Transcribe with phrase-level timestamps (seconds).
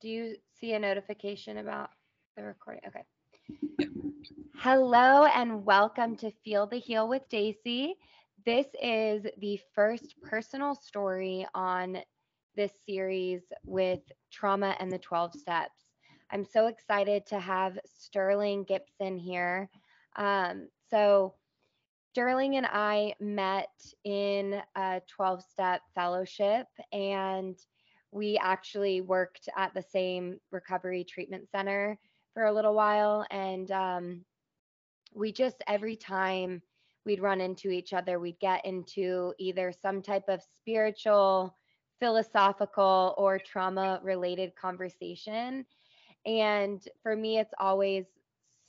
[0.00, 1.90] Do you see a notification about
[2.36, 2.82] the recording?
[2.88, 3.04] Okay.
[4.56, 7.96] Hello and welcome to Feel the Heal with Daisy.
[8.44, 11.98] This is the first personal story on
[12.54, 14.00] this series with
[14.30, 15.80] trauma and the 12 steps.
[16.30, 19.70] I'm so excited to have Sterling Gibson here.
[20.16, 21.34] Um, so,
[22.10, 23.70] Sterling and I met
[24.04, 27.56] in a 12 step fellowship, and
[28.14, 31.98] we actually worked at the same recovery treatment center
[32.32, 33.26] for a little while.
[33.32, 34.24] And um,
[35.12, 36.62] we just, every time
[37.04, 41.56] we'd run into each other, we'd get into either some type of spiritual,
[41.98, 45.66] philosophical, or trauma related conversation.
[46.24, 48.04] And for me, it's always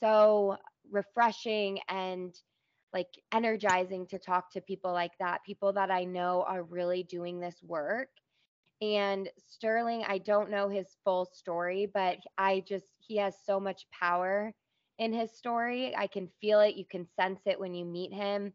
[0.00, 0.56] so
[0.90, 2.34] refreshing and
[2.92, 7.38] like energizing to talk to people like that, people that I know are really doing
[7.38, 8.08] this work.
[8.82, 13.86] And Sterling, I don't know his full story, but I just, he has so much
[13.90, 14.52] power
[14.98, 15.94] in his story.
[15.96, 16.76] I can feel it.
[16.76, 18.52] You can sense it when you meet him.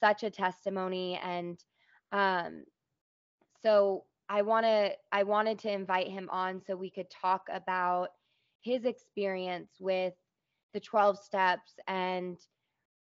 [0.00, 1.20] Such a testimony.
[1.22, 1.62] And
[2.10, 2.64] um,
[3.62, 8.08] so I want to, I wanted to invite him on so we could talk about
[8.62, 10.14] his experience with
[10.74, 12.38] the 12 steps and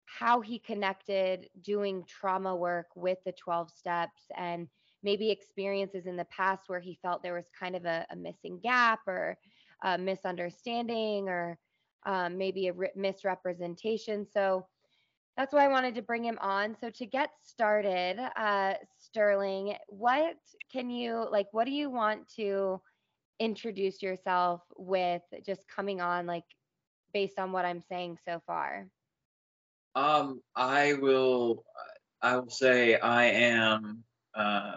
[0.05, 4.67] how he connected doing trauma work with the 12 steps and
[5.03, 8.59] maybe experiences in the past where he felt there was kind of a, a missing
[8.63, 9.37] gap or
[9.83, 11.57] a misunderstanding or
[12.05, 14.25] um, maybe a re- misrepresentation.
[14.25, 14.65] So
[15.35, 16.75] that's why I wanted to bring him on.
[16.79, 20.35] So to get started, uh, Sterling, what
[20.71, 21.47] can you like?
[21.51, 22.79] What do you want to
[23.39, 26.43] introduce yourself with just coming on, like
[27.13, 28.87] based on what I'm saying so far?
[29.95, 31.63] Um, I will.
[32.21, 34.03] I will say I am
[34.33, 34.75] uh,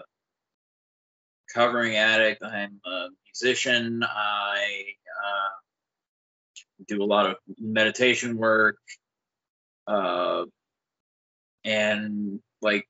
[1.57, 2.43] covering addict.
[2.43, 4.03] I'm a musician.
[4.05, 4.85] I
[5.25, 8.79] uh, do a lot of meditation work.
[9.87, 10.45] Uh,
[11.65, 12.87] and like,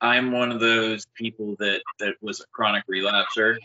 [0.00, 3.58] I'm one of those people that that was a chronic relapser.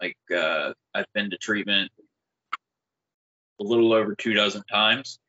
[0.00, 1.92] Like, uh, I've been to treatment
[3.60, 5.20] a little over two dozen times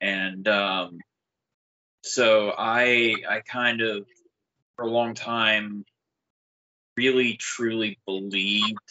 [0.00, 0.98] and um,
[2.02, 4.06] so I I kind of
[4.76, 5.84] for a long time
[6.98, 8.88] really truly believed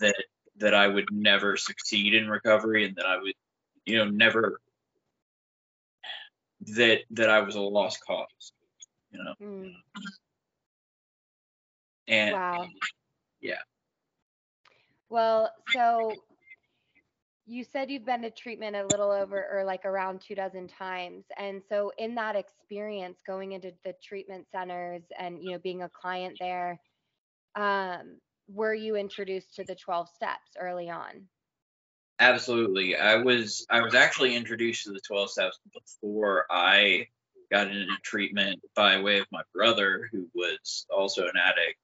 [0.00, 0.16] that
[0.56, 3.34] that I would never succeed in recovery and that I would
[3.86, 4.60] you know never
[6.76, 8.52] that that I was a lost cause
[9.12, 9.34] you know?
[9.40, 9.72] Mm.
[12.08, 12.66] and wow.
[13.40, 13.62] Yeah.
[15.08, 16.12] Well so
[17.46, 21.24] you said you've been to treatment a little over or like around two dozen times.
[21.38, 25.88] And so in that experience going into the treatment centers and you know being a
[25.88, 26.78] client there
[27.58, 31.28] um, were you introduced to the 12 steps early on?
[32.20, 32.96] Absolutely.
[32.96, 37.06] I was i was actually introduced to the 12 steps before i
[37.50, 41.78] got into treatment by way of my brother who was also an addict.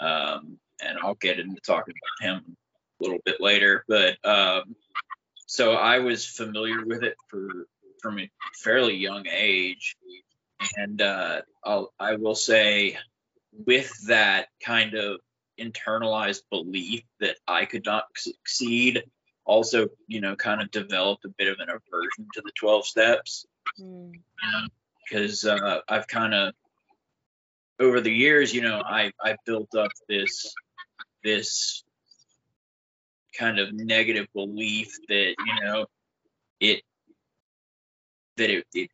[0.00, 2.56] Um, and i'll get into talking about him
[3.00, 3.84] a little bit later.
[3.88, 4.74] But um,
[5.46, 7.66] so I was familiar with it for
[8.00, 9.96] from a fairly young age,
[10.76, 12.98] and uh, I'll, I will say,
[13.52, 15.20] with that kind of
[15.60, 19.04] internalized belief that I could not succeed,
[19.44, 23.44] also you know kind of developed a bit of an aversion to the 12 steps
[23.76, 25.60] because mm.
[25.60, 26.54] uh, I've kind of
[27.82, 30.54] over the years, you know, I I built up this
[31.24, 31.82] this
[33.36, 35.86] kind of negative belief that you know
[36.60, 36.82] it
[38.36, 38.90] that it, it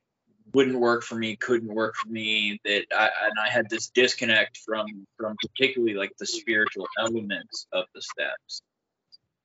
[0.58, 4.58] wouldn't work for me couldn't work for me that I and I had this disconnect
[4.66, 8.62] from from particularly like the spiritual elements of the steps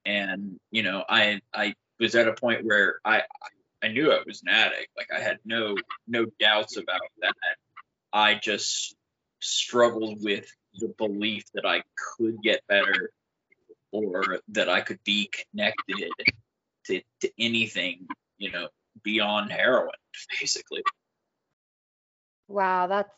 [0.06, 3.22] and you know I I was at a point where I
[3.84, 5.78] I knew I was an addict like I had no
[6.08, 7.36] no doubts about that
[8.12, 8.96] I just
[9.40, 10.48] struggled with
[10.80, 11.84] the belief that I
[12.18, 13.12] could get better
[13.92, 16.10] or that I could be connected
[16.88, 18.08] to, to anything,
[18.40, 18.70] you know,
[19.04, 19.90] beyond heroin,
[20.40, 20.82] basically.
[22.48, 23.14] Wow, that's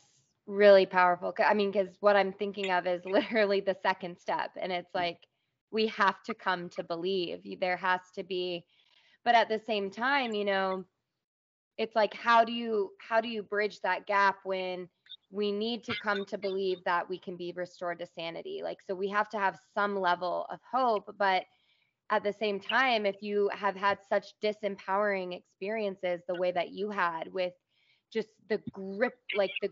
[0.47, 1.33] really powerful.
[1.39, 4.51] I mean, because what I'm thinking of is literally the second step.
[4.59, 4.99] And it's mm.
[4.99, 5.19] like,
[5.71, 7.59] we have to come to believe.
[7.59, 8.65] There has to be,
[9.23, 10.85] but at the same time, you know,
[11.77, 14.87] it's like how do you how do you bridge that gap when
[15.31, 18.61] we need to come to believe that we can be restored to sanity.
[18.63, 21.13] Like, so we have to have some level of hope.
[21.17, 21.43] But
[22.09, 26.89] at the same time, if you have had such disempowering experiences the way that you
[26.89, 27.53] had with
[28.11, 29.69] just the grip, like the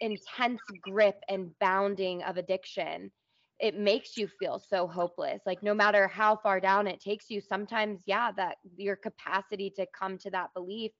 [0.00, 3.10] intense grip and bounding of addiction,
[3.60, 5.42] it makes you feel so hopeless.
[5.46, 9.86] Like no matter how far down it takes you sometimes yeah that your capacity to
[9.98, 10.92] come to that belief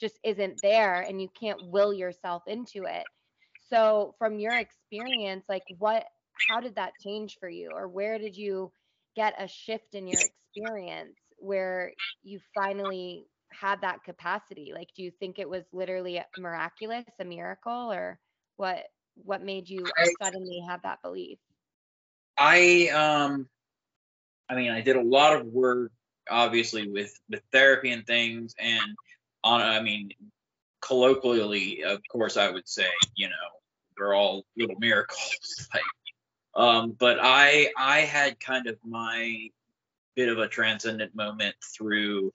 [0.00, 3.06] just isn't there and you can't will yourself into it.
[3.58, 6.04] So from your experience like what
[6.48, 7.70] how did that change for you?
[7.74, 8.72] Or where did you
[9.16, 11.92] get a shift in your experience where
[12.22, 14.72] you finally had that capacity?
[14.74, 18.18] Like do you think it was literally miraculous a miracle or
[18.56, 18.84] what
[19.14, 19.84] what made you
[20.22, 21.38] suddenly have that belief?
[22.38, 23.48] I um
[24.48, 25.92] I mean I did a lot of work
[26.30, 28.96] obviously with with therapy and things and
[29.42, 30.10] on I mean
[30.80, 33.34] colloquially of course I would say you know
[33.96, 35.82] they're all little miracles like
[36.54, 39.48] um but I I had kind of my
[40.14, 42.32] bit of a transcendent moment through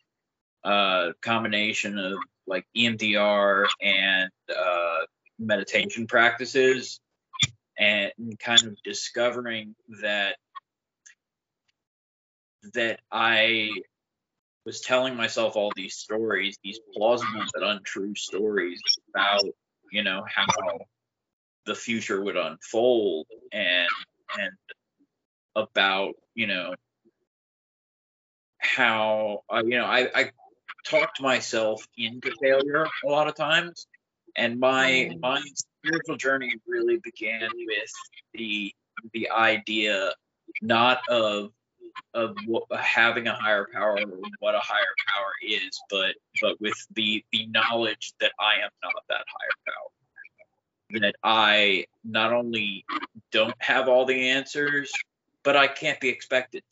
[0.64, 2.18] uh, combination of
[2.48, 4.98] like EMDR and uh,
[5.40, 7.00] meditation practices
[7.78, 10.36] and kind of discovering that
[12.74, 13.70] that I
[14.66, 18.80] was telling myself all these stories, these plausible but untrue stories
[19.10, 19.44] about,
[19.92, 20.80] you know, how
[21.66, 23.88] the future would unfold and
[24.40, 24.52] and
[25.56, 26.76] about, you know,
[28.60, 30.32] how uh, you know, I, I
[30.84, 33.88] talked myself into failure a lot of times
[34.36, 35.20] and my mm.
[35.20, 37.92] my spiritual journey really began with
[38.34, 38.74] the
[39.14, 40.12] the idea
[40.62, 41.52] not of
[42.14, 46.76] of what, having a higher power or what a higher power is, but but with
[46.94, 51.00] the the knowledge that I am not that higher power.
[51.02, 52.86] That I not only
[53.32, 54.92] don't have all the answers,
[55.42, 56.64] but I can't be expected.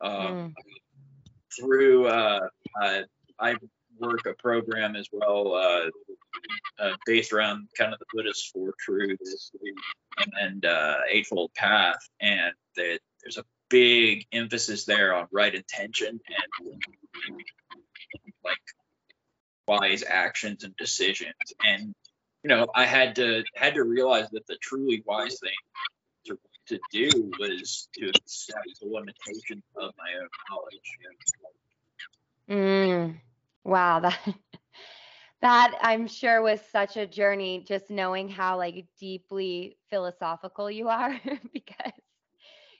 [0.00, 0.52] Um, mm.
[1.58, 2.48] Through uh,
[2.82, 3.00] uh,
[3.38, 3.54] I
[3.98, 5.90] work a program as well uh,
[6.78, 9.52] uh, based around kind of the Buddhist Four Truths
[10.40, 16.82] and, uh, Eightfold Path, and there's a big emphasis there on right intention and
[18.44, 18.58] like
[19.66, 21.34] wise actions and decisions.
[21.64, 21.94] And
[22.42, 25.50] you know, I had to had to realize that the truly wise thing
[26.66, 30.98] to, do was to accept the limitations of my own knowledge.
[32.50, 33.20] Mm.
[33.64, 34.18] Wow, that
[35.40, 41.18] that I'm sure was such a journey just knowing how like deeply philosophical you are
[41.52, 41.92] because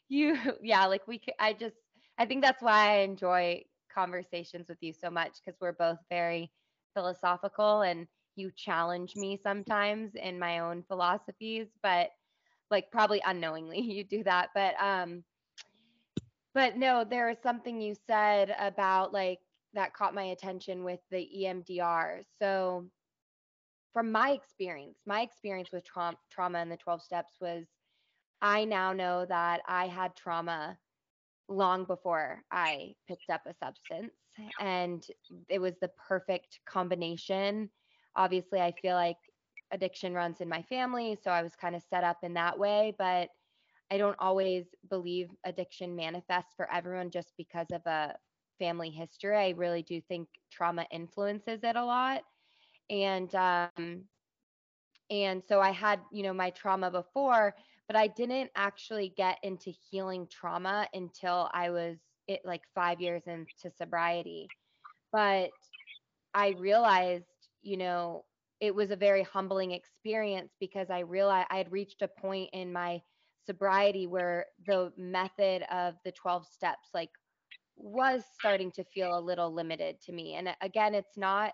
[0.09, 1.77] you yeah, like we I just
[2.19, 6.51] I think that's why I enjoy conversations with you so much because we're both very
[6.95, 12.11] philosophical and you challenge me sometimes in my own philosophies, but
[12.71, 14.51] like probably unknowingly you do that.
[14.55, 15.25] But um
[16.55, 19.41] but no, there is something you said about like
[19.75, 22.21] that caught my attention with the EMDR.
[22.41, 22.89] So,
[23.93, 27.65] from my experience, my experience with tra- trauma and the 12 steps was
[28.41, 30.79] I now know that I had trauma
[31.49, 34.13] long before I picked up a substance.
[34.61, 35.05] And
[35.49, 37.71] it was the perfect combination.
[38.17, 39.17] Obviously, I feel like
[39.73, 41.17] addiction runs in my family.
[41.17, 42.95] So I was kind of set up in that way.
[42.99, 43.31] But
[43.91, 48.15] I don't always believe addiction manifests for everyone just because of a
[48.59, 49.37] family history.
[49.37, 52.23] I really do think trauma influences it a lot.
[52.91, 53.91] And um
[55.11, 57.55] and so I had, you know, my trauma before,
[57.87, 63.27] but I didn't actually get into healing trauma until I was it like 5 years
[63.27, 64.51] into sobriety.
[65.13, 65.51] But
[66.35, 68.25] I realized, you know,
[68.61, 72.73] it was a very humbling experience because I realized I had reached a point in
[72.73, 73.03] my
[73.47, 77.11] sobriety where the method of the 12 steps like
[77.77, 80.35] was starting to feel a little limited to me.
[80.35, 81.53] And uh, again, it's not,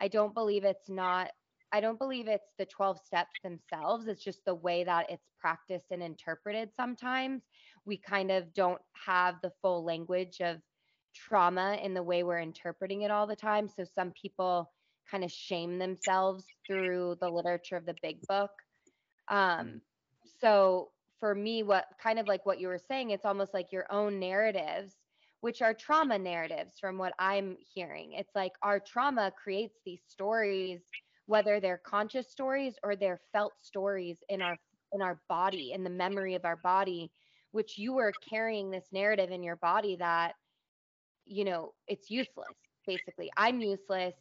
[0.00, 1.30] I don't believe it's not,
[1.72, 4.08] I don't believe it's the 12 steps themselves.
[4.08, 7.42] It's just the way that it's practiced and interpreted sometimes.
[7.84, 10.60] We kind of don't have the full language of
[11.14, 13.68] trauma in the way we're interpreting it all the time.
[13.68, 14.72] So some people
[15.10, 18.50] kind of shame themselves through the literature of the big book.
[19.28, 19.80] Um,
[20.40, 23.86] so for me, what kind of like what you were saying, it's almost like your
[23.90, 24.94] own narratives
[25.42, 28.12] which are trauma narratives from what I'm hearing.
[28.12, 30.82] It's like our trauma creates these stories
[31.30, 34.56] whether they're conscious stories or they're felt stories in our
[34.92, 37.08] in our body in the memory of our body
[37.52, 40.32] which you were carrying this narrative in your body that
[41.26, 42.48] you know it's useless
[42.84, 44.14] basically i'm useless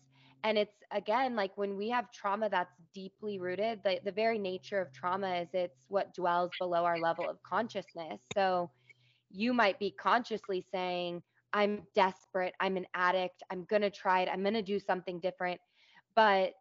[0.43, 4.79] and it's again like when we have trauma that's deeply rooted the, the very nature
[4.79, 8.21] of trauma is it's what dwells below our level of consciousness.
[8.33, 8.71] So
[9.31, 11.21] you might be consciously saying,
[11.53, 15.19] I'm desperate, I'm an addict, I'm going to try it, I'm going to do something
[15.19, 15.59] different.
[16.15, 16.53] But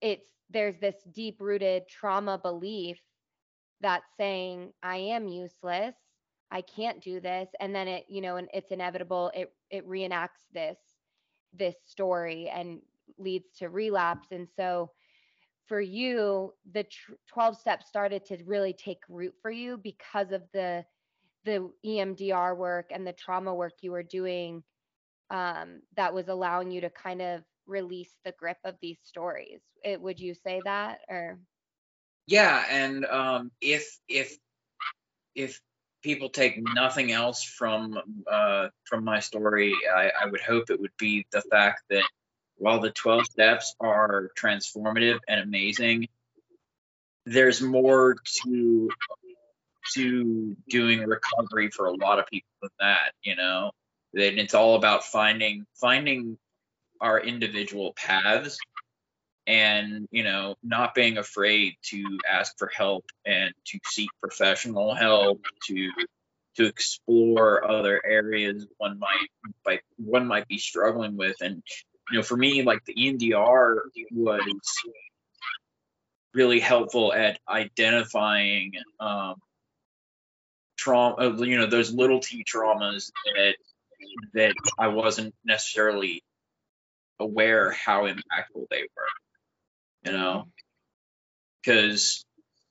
[0.00, 2.98] it's there's this deep rooted trauma belief
[3.82, 5.94] that saying i am useless.
[6.50, 7.48] I can't do this.
[7.60, 9.30] And then it you know and it's inevitable.
[9.34, 10.78] It it reenacts this
[11.56, 12.80] this story and
[13.18, 14.90] leads to relapse and so
[15.66, 20.42] for you the tr- 12 steps started to really take root for you because of
[20.52, 20.84] the
[21.44, 24.62] the EMDR work and the trauma work you were doing
[25.30, 29.60] um, that was allowing you to kind of release the grip of these stories.
[29.84, 31.38] It, would you say that or?
[32.26, 34.36] Yeah, and um, if if
[35.34, 35.60] if
[36.02, 37.98] people take nothing else from
[38.30, 42.04] uh, from my story, I, I would hope it would be the fact that
[42.56, 46.08] while the 12 steps are transformative and amazing,
[47.26, 48.90] there's more to
[49.94, 53.72] to doing recovery for a lot of people than that, you know.
[54.12, 56.38] Then it's all about finding finding
[57.00, 58.58] our individual paths
[59.46, 65.42] and you know not being afraid to ask for help and to seek professional help
[65.66, 65.90] to
[66.56, 69.28] to explore other areas one might
[69.66, 71.62] like one might be struggling with and
[72.10, 73.76] you know for me like the EMDR
[74.12, 74.60] was
[76.34, 79.34] really helpful at identifying um,
[80.80, 83.54] trauma, uh, you know, those little T traumas that
[84.34, 86.22] that I wasn't necessarily
[87.18, 89.29] aware how impactful they were.
[90.04, 90.48] You know,
[91.62, 92.24] because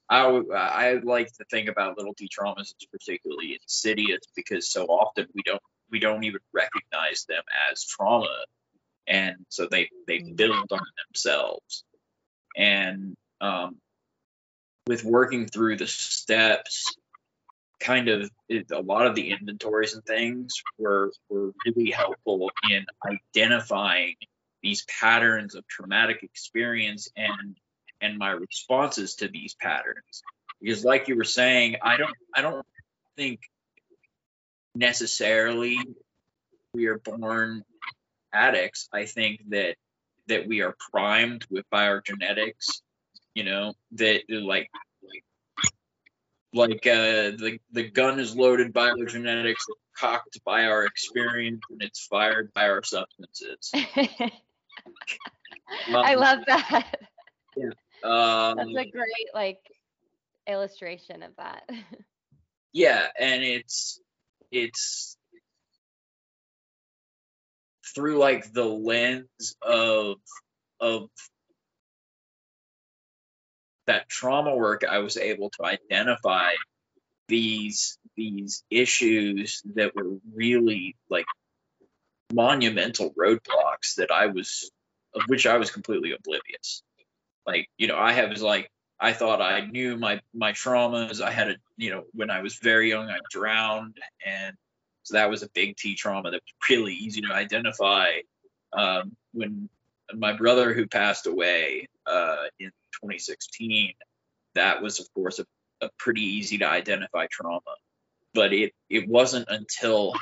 [0.10, 5.28] I I like to think about little T traumas as particularly insidious because so often
[5.34, 8.46] we don't we don't even recognize them as trauma,
[9.08, 10.36] and so they they mm.
[10.36, 11.84] build on themselves.
[12.58, 13.78] And um,
[14.88, 16.96] with working through the steps
[17.80, 22.86] kind of it, a lot of the inventories and things were were really helpful in
[23.06, 24.16] identifying
[24.62, 27.58] these patterns of traumatic experience and
[28.01, 30.24] and my responses to these patterns
[30.62, 32.66] because like you were saying i don't i don't
[33.16, 33.42] think
[34.75, 35.78] necessarily
[36.74, 37.63] we are born
[38.34, 39.75] addicts i think that
[40.28, 42.82] that we are primed with biogenetics
[43.34, 44.70] you know that like
[46.54, 51.82] like uh, the the gun is loaded by our genetics, cocked by our experience, and
[51.82, 53.72] it's fired by our substances.
[55.88, 56.96] I love that.
[57.56, 57.70] Yeah.
[58.04, 59.60] Um, That's a great like
[60.48, 61.70] illustration of that.
[62.74, 64.00] yeah, and it's
[64.52, 65.18] it's
[67.94, 70.18] through like the lens of
[70.80, 71.10] of
[73.88, 76.52] that trauma work, I was able to identify
[77.28, 81.26] these these issues that were really like
[82.32, 84.70] monumental roadblocks that I was
[85.16, 86.84] of which I was completely oblivious.
[87.48, 88.70] Like, you know, I have like
[89.00, 91.22] I thought I knew my my traumas.
[91.22, 94.56] I had a you know, when I was very young I drowned and
[95.04, 98.12] so that was a big T trauma that was really easy to identify.
[98.72, 99.70] Um, when
[100.14, 103.94] my brother who passed away uh, in 2016,
[104.54, 105.46] that was, of course, a,
[105.82, 107.62] a pretty easy to identify trauma.
[108.34, 110.14] But it, it wasn't until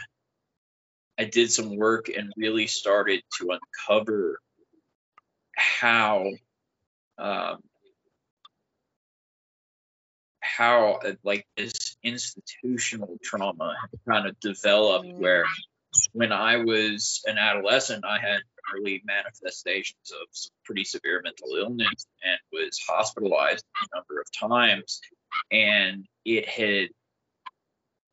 [1.18, 4.40] I did some work and really started to uncover
[5.56, 6.32] how
[7.18, 7.58] um,
[10.40, 15.46] how uh, like this institutional trauma had kind of developed where
[16.14, 18.42] when I was an adolescent, I had
[18.76, 25.02] early manifestations of some pretty severe mental illness and was hospitalized a number of times.
[25.52, 26.90] And it had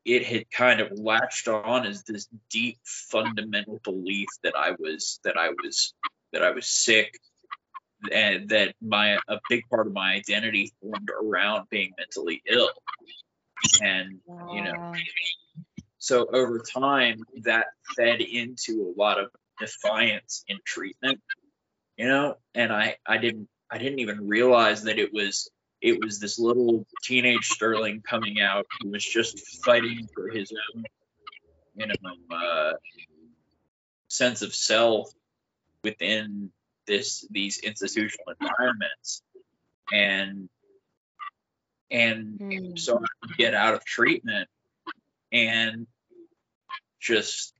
[0.05, 5.37] it had kind of latched on as this deep fundamental belief that I was that
[5.37, 5.93] I was
[6.31, 7.19] that I was sick
[8.11, 12.69] and that my a big part of my identity formed around being mentally ill.
[13.81, 14.19] And
[14.53, 14.93] you know
[16.05, 21.19] so over time that fed into a lot of defiance in treatment,
[21.97, 25.49] you know, and I I didn't I didn't even realize that it was
[25.85, 30.83] it was this little teenage Sterling coming out who was just fighting for his own
[31.75, 32.71] minimum uh,
[34.07, 35.11] sense of self
[35.83, 36.49] within
[36.87, 39.21] this these institutional environments
[39.93, 40.49] and
[41.91, 42.79] and mm.
[42.79, 44.49] so I could get out of treatment
[45.31, 45.85] and
[46.99, 47.53] just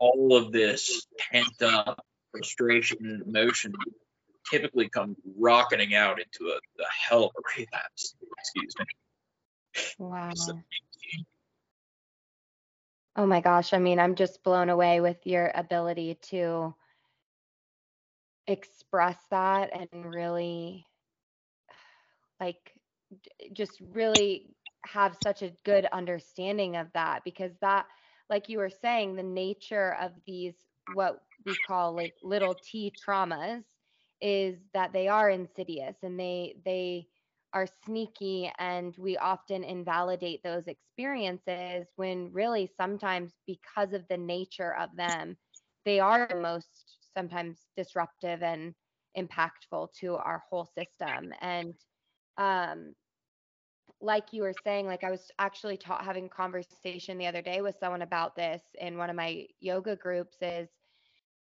[0.00, 3.72] all of this pent up frustration and emotion
[4.50, 8.14] typically come rocketing out into a, a hell of a relapse.
[8.38, 8.84] Excuse me.
[9.98, 10.32] Wow.
[10.34, 10.60] So,
[13.16, 13.72] oh my gosh.
[13.72, 16.74] I mean, I'm just blown away with your ability to
[18.46, 20.86] express that and really
[22.40, 22.72] like
[23.52, 24.48] just really
[24.84, 27.86] have such a good understanding of that because that
[28.28, 30.54] like you were saying the nature of these
[30.94, 33.62] what we call like little t traumas
[34.22, 37.08] is that they are insidious and they they
[37.54, 44.74] are sneaky and we often invalidate those experiences when really sometimes because of the nature
[44.76, 45.36] of them
[45.84, 48.74] they are the most sometimes disruptive and
[49.18, 51.32] impactful to our whole system.
[51.40, 51.74] And
[52.38, 52.94] um
[54.00, 57.76] like you were saying like i was actually taught having conversation the other day with
[57.78, 60.68] someone about this in one of my yoga groups is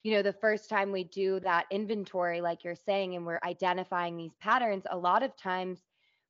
[0.04, 4.18] you know the first time we do that inventory like you're saying and we're identifying
[4.18, 5.80] these patterns a lot of times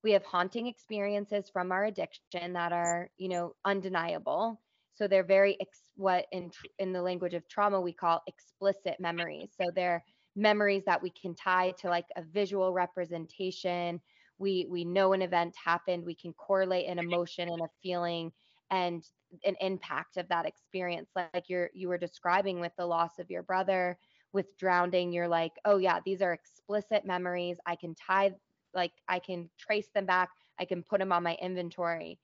[0.04, 4.62] we have haunting experiences from our addiction that are you know undeniable.
[4.94, 9.52] So they're very ex- what in in the language of trauma we call explicit memories.
[9.60, 10.04] So they're
[10.36, 14.02] memories that we can tie to like a visual representation.
[14.38, 16.06] We we know an event happened.
[16.06, 18.32] We can correlate an emotion and a feeling
[18.72, 19.04] and
[19.46, 23.44] an impact of that experience like you're you were describing with the loss of your
[23.44, 23.98] brother
[24.34, 27.58] with drowning you're like oh yeah these are explicit memories.
[27.66, 28.32] I can tie
[28.74, 30.30] like i can trace them back.
[30.60, 32.20] I can put them on my inventory.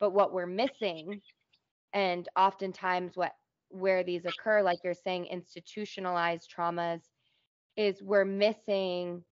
[0.00, 1.20] But what we're missing
[1.92, 3.32] and oftentimes what
[3.68, 7.00] where these occur like you're saying institutionalized traumas
[7.76, 9.22] is we're missing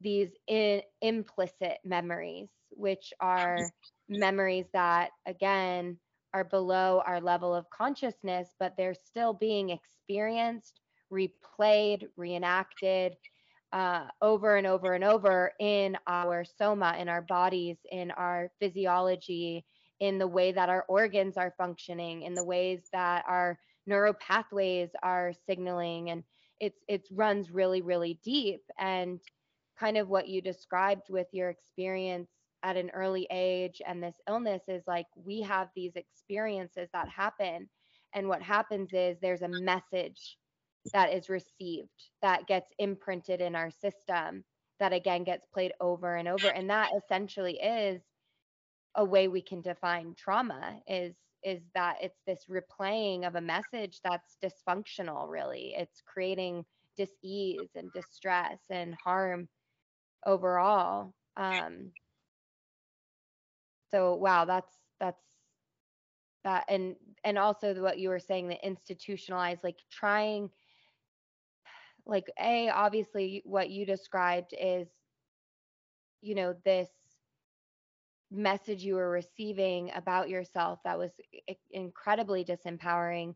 [0.00, 3.70] these in, implicit memories which are
[4.08, 5.96] memories that again
[6.34, 10.80] are below our level of consciousness but they're still being experienced
[11.12, 13.14] replayed reenacted
[13.72, 19.64] uh, over and over and over in our soma in our bodies in our physiology
[20.00, 23.58] in the way that our organs are functioning in the ways that our
[23.88, 26.22] neuropathways are signaling and
[26.60, 28.62] it's it runs really really deep.
[28.78, 29.20] And
[29.78, 32.30] kind of what you described with your experience
[32.62, 37.68] at an early age and this illness is like we have these experiences that happen
[38.14, 40.38] and what happens is there's a message
[40.92, 44.44] that is received that gets imprinted in our system
[44.78, 48.02] that again gets played over and over and that essentially is
[48.96, 54.00] a way we can define trauma is is that it's this replaying of a message
[54.02, 55.74] that's dysfunctional really.
[55.76, 56.64] It's creating
[56.96, 59.48] dis-ease and distress and harm
[60.24, 61.92] overall um
[63.90, 65.22] so wow that's that's
[66.44, 70.50] that and and also what you were saying the institutionalized like trying
[72.06, 74.88] like a obviously what you described is
[76.22, 76.88] you know this
[78.30, 81.12] message you were receiving about yourself that was
[81.70, 83.34] incredibly disempowering.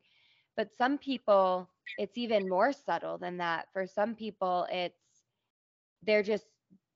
[0.56, 3.66] But some people it's even more subtle than that.
[3.72, 5.00] For some people it's
[6.02, 6.46] they're just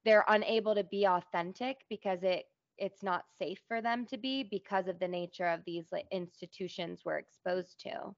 [0.05, 2.45] they're unable to be authentic because it
[2.79, 7.01] it's not safe for them to be because of the nature of these like, institutions
[7.05, 8.15] we're exposed to.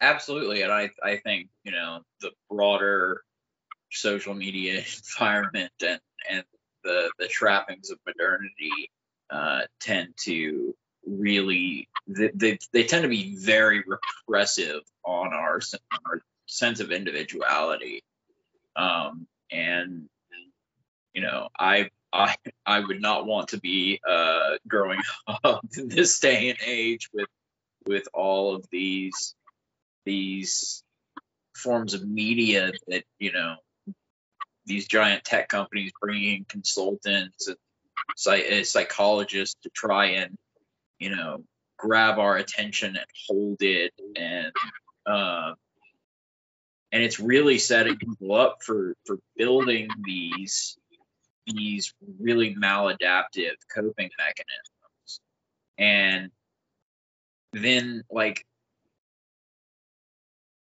[0.00, 3.22] Absolutely and i i think you know the broader
[3.92, 4.82] social media
[5.14, 6.44] environment and and
[6.82, 8.90] the the trappings of modernity
[9.30, 10.74] uh, tend to
[11.06, 15.60] really they, they, they tend to be very repressive on our,
[16.06, 18.02] our sense of individuality.
[18.76, 20.08] Um, and
[21.14, 22.34] you know i i
[22.66, 25.00] i would not want to be uh, growing
[25.44, 27.28] up in this day and age with
[27.86, 29.34] with all of these
[30.04, 30.82] these
[31.54, 33.56] forms of media that you know
[34.66, 37.56] these giant tech companies bringing consultants and
[38.16, 40.36] psych- psychologists to try and
[40.98, 41.42] you know
[41.78, 44.52] grab our attention and hold it and
[45.06, 45.52] uh,
[46.92, 50.76] and it's really setting people up for for building these
[51.46, 55.20] these really maladaptive coping mechanisms.
[55.78, 56.30] And
[57.52, 58.44] then like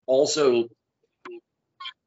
[0.06, 0.68] also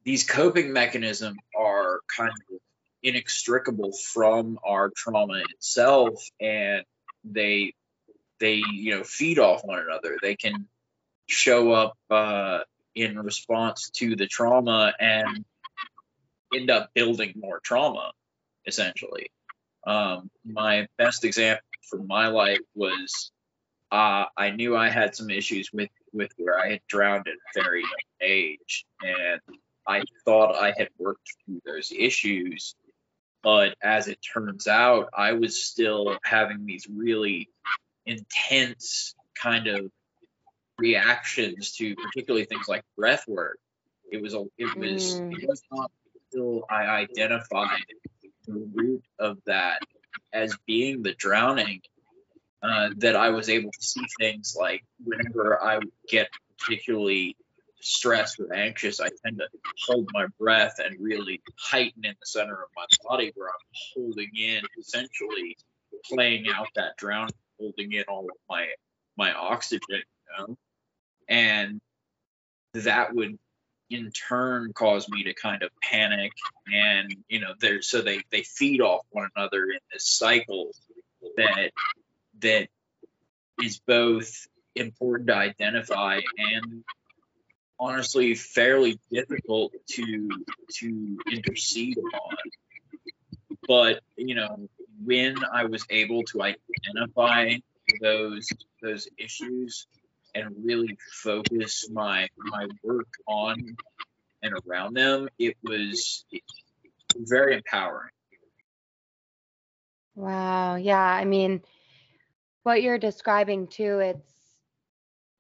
[0.04, 2.60] these coping mechanisms are kind of
[3.02, 6.84] inextricable from our trauma itself and
[7.24, 7.74] they
[8.40, 10.18] they you know feed off one another.
[10.22, 10.68] They can
[11.28, 12.60] show up uh,
[12.94, 15.46] in response to the trauma and
[16.54, 18.12] end up building more trauma
[18.66, 19.30] essentially
[19.88, 23.32] um, my best example from my life was
[23.92, 27.64] uh, i knew i had some issues with with where i had drowned at a
[27.64, 29.42] very young age and
[29.88, 32.76] I thought I had worked through those issues.
[33.44, 37.50] But as it turns out, I was still having these really
[38.06, 39.92] intense kind of
[40.80, 43.60] reactions to particularly things like breath work.
[44.12, 45.32] It was a it was mm.
[45.38, 45.92] it was not
[46.32, 47.86] until I identified
[48.46, 49.82] the root of that
[50.34, 51.82] as being the drowning
[52.64, 57.36] uh, that I was able to see things like whenever I get particularly
[57.82, 59.48] stressed or anxious, I tend to
[59.86, 63.54] hold my breath and really tighten in the center of my body where I'm
[63.94, 65.58] holding in, essentially
[66.12, 68.68] playing out that drowning, holding in all of my
[69.18, 70.58] my oxygen, you know?
[71.30, 71.80] and
[72.74, 73.38] that would
[73.90, 76.32] in turn cause me to kind of panic
[76.74, 80.72] and you know they so they they feed off one another in this cycle
[81.38, 81.72] that
[82.42, 82.68] that
[83.64, 86.84] is both important to identify and
[87.80, 90.30] honestly fairly difficult to
[90.70, 92.38] to intercede upon.
[93.68, 94.68] But you know
[95.04, 97.54] when i was able to identify
[98.02, 98.48] those
[98.82, 99.88] those issues
[100.36, 103.56] and really focus my my work on
[104.44, 106.26] and around them, it was
[107.16, 108.12] very empowering.
[110.16, 110.76] Wow.
[110.76, 111.00] Yeah.
[111.00, 111.62] I mean,
[112.64, 114.32] what you're describing too, it's,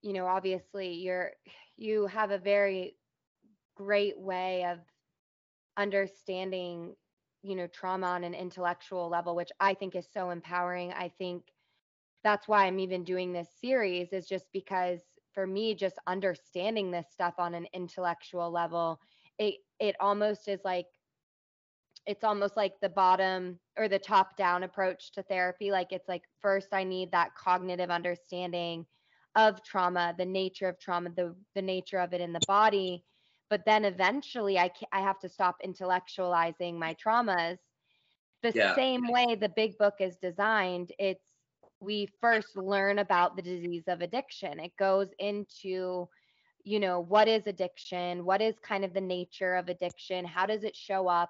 [0.01, 1.31] you know, obviously you're,
[1.77, 2.95] you have a very
[3.75, 4.79] great way of
[5.77, 6.95] understanding,
[7.41, 10.93] you know, trauma on an intellectual level, which I think is so empowering.
[10.93, 11.43] I think
[12.25, 14.99] that's why I'm even doing this series is just because
[15.33, 18.99] for me just understanding this stuff on an intellectual level
[19.39, 20.87] it it almost is like
[22.07, 25.71] it's almost like the bottom or the top down approach to therapy.
[25.71, 28.85] Like it's like first I need that cognitive understanding
[29.35, 33.03] of trauma the nature of trauma the the nature of it in the body.
[33.49, 37.57] But then eventually I I have to stop intellectualizing my traumas.
[38.43, 38.75] The yeah.
[38.75, 41.34] same way the big book is designed it's
[41.79, 44.59] we first learn about the disease of addiction.
[44.59, 46.07] It goes into,
[46.63, 48.25] you know, what is addiction?
[48.25, 50.25] What is kind of the nature of addiction?
[50.25, 51.29] How does it show up?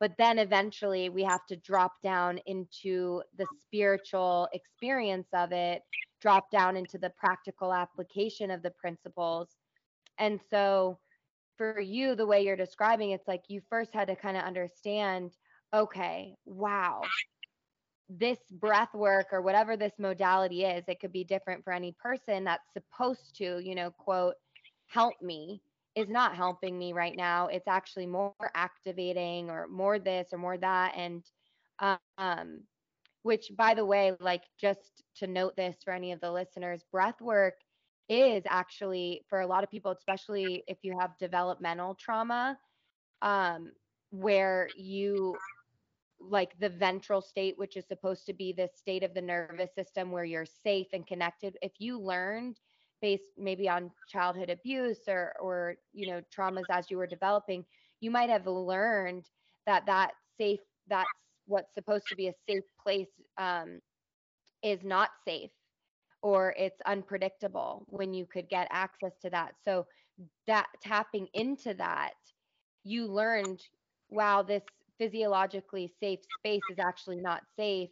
[0.00, 5.82] But then eventually we have to drop down into the spiritual experience of it,
[6.20, 9.48] drop down into the practical application of the principles.
[10.18, 10.98] And so
[11.56, 15.32] for you, the way you're describing, it's like you first had to kind of understand
[15.74, 17.02] okay, wow,
[18.08, 22.44] this breath work or whatever this modality is, it could be different for any person
[22.44, 24.34] that's supposed to, you know, quote,
[24.86, 25.62] help me
[25.96, 27.46] is not helping me right now.
[27.46, 30.94] It's actually more activating or more this or more that.
[30.96, 31.24] And,
[32.18, 32.60] um,
[33.22, 37.20] which by the way, like just to note this for any of the listeners, breath
[37.20, 37.54] work
[38.08, 42.58] is actually for a lot of people, especially if you have developmental trauma,
[43.22, 43.72] um,
[44.10, 45.34] where you
[46.28, 50.10] like the ventral state, which is supposed to be the state of the nervous system
[50.10, 51.56] where you're safe and connected.
[51.62, 52.60] If you learned
[53.00, 57.64] based maybe on childhood abuse or or you know traumas as you were developing,
[58.00, 59.28] you might have learned
[59.66, 61.10] that that safe that's
[61.46, 63.80] what's supposed to be a safe place um,
[64.62, 65.50] is not safe
[66.22, 69.54] or it's unpredictable when you could get access to that.
[69.62, 69.86] So
[70.46, 72.14] that tapping into that,
[72.84, 73.62] you learned,
[74.10, 74.64] wow, this
[74.98, 77.90] physiologically safe space is actually not safe.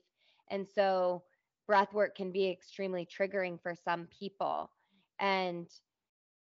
[0.51, 1.25] And so
[1.67, 4.71] breath work can be extremely triggering for some people.
[5.19, 5.69] And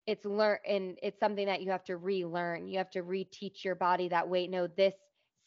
[0.06, 2.68] it's learn and it's something that you have to relearn.
[2.68, 4.94] You have to reteach your body that wait, no, this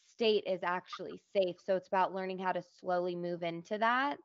[0.04, 1.56] state is actually safe.
[1.64, 4.18] So it's about learning how to slowly move into that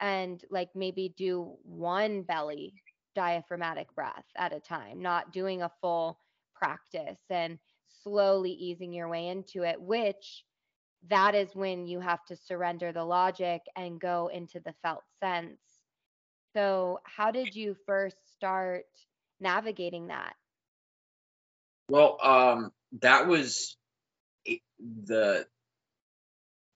[0.00, 2.74] and like maybe do one belly
[3.14, 6.20] diaphragmatic breath at a time, not doing a full
[6.54, 7.20] practice.
[7.30, 7.58] And
[8.02, 10.44] slowly easing your way into it, which
[11.08, 15.60] that is when you have to surrender the logic and go into the felt sense.
[16.54, 18.86] So, how did you first start
[19.40, 20.34] navigating that?
[21.90, 23.76] Well, um, that was
[24.80, 25.46] the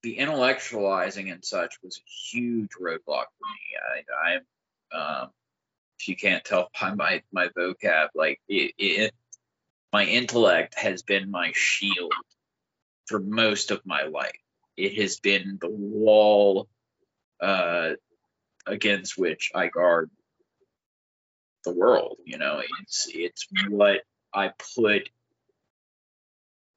[0.02, 4.02] the intellectualizing and such was a huge roadblock for me.
[4.24, 4.38] I,
[4.94, 5.30] I um,
[5.98, 9.14] if you can't tell by my my vocab, like it, it
[9.92, 12.12] my intellect has been my shield
[13.06, 14.38] for most of my life.
[14.76, 16.68] It has been the wall
[17.40, 17.90] uh,
[18.66, 20.10] against which I guard
[21.64, 22.18] the world.
[22.24, 24.00] You know, it's it's what
[24.32, 25.10] I put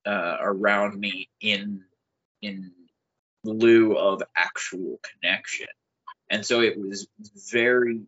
[0.06, 1.86] uh, around me in
[2.41, 2.71] in
[3.43, 5.67] lieu of actual connection,
[6.30, 7.08] and so it was
[7.49, 8.01] very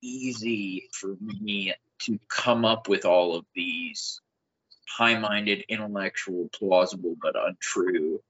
[0.00, 4.20] easy for me to come up with all of these
[4.88, 8.20] high minded, intellectual, plausible, but untrue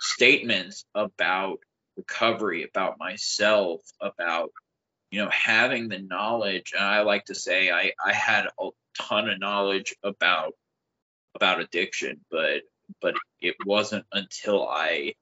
[0.00, 1.58] statements about
[1.96, 4.50] recovery, about myself, about,
[5.10, 6.72] you know, having the knowledge.
[6.74, 10.54] And I like to say I, I had a ton of knowledge about
[11.34, 12.62] about addiction, but
[13.00, 15.14] but it wasn't until I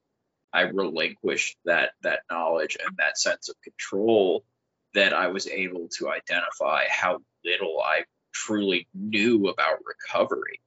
[0.52, 4.44] I relinquished that that knowledge and that sense of control
[4.94, 8.04] that I was able to identify how little I
[8.44, 10.60] truly knew about recovery,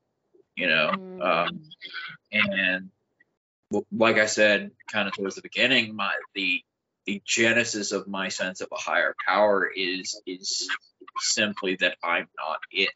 [0.55, 0.91] you know.
[0.91, 1.21] Mm.
[1.21, 1.61] Um,
[2.31, 2.89] and
[3.91, 6.63] like I said, kind of towards the beginning, my the
[7.05, 10.69] the genesis of my sense of a higher power is is
[11.19, 12.89] simply that I'm not it,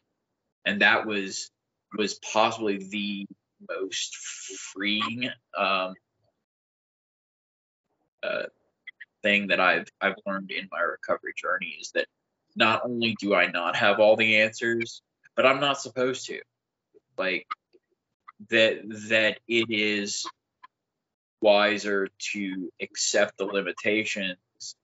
[0.64, 1.50] and that was
[1.96, 3.26] was possibly the
[3.68, 5.94] most freeing um,
[8.22, 8.44] uh,
[9.22, 12.06] thing that I've I've learned in my recovery journey is that
[12.56, 15.02] not only do I not have all the answers,
[15.36, 16.40] but I'm not supposed to.
[17.16, 17.46] Like
[18.50, 20.26] that that it is
[21.40, 24.36] wiser to accept the limitations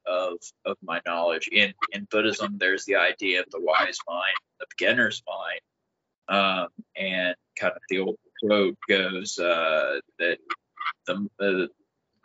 [0.06, 1.48] of of my knowledge.
[1.50, 5.60] In in Buddhism, there's the idea of the wise mind, the beginner's mind,
[6.28, 10.38] um, and kind of the old quote goes uh, that
[11.06, 11.66] the uh,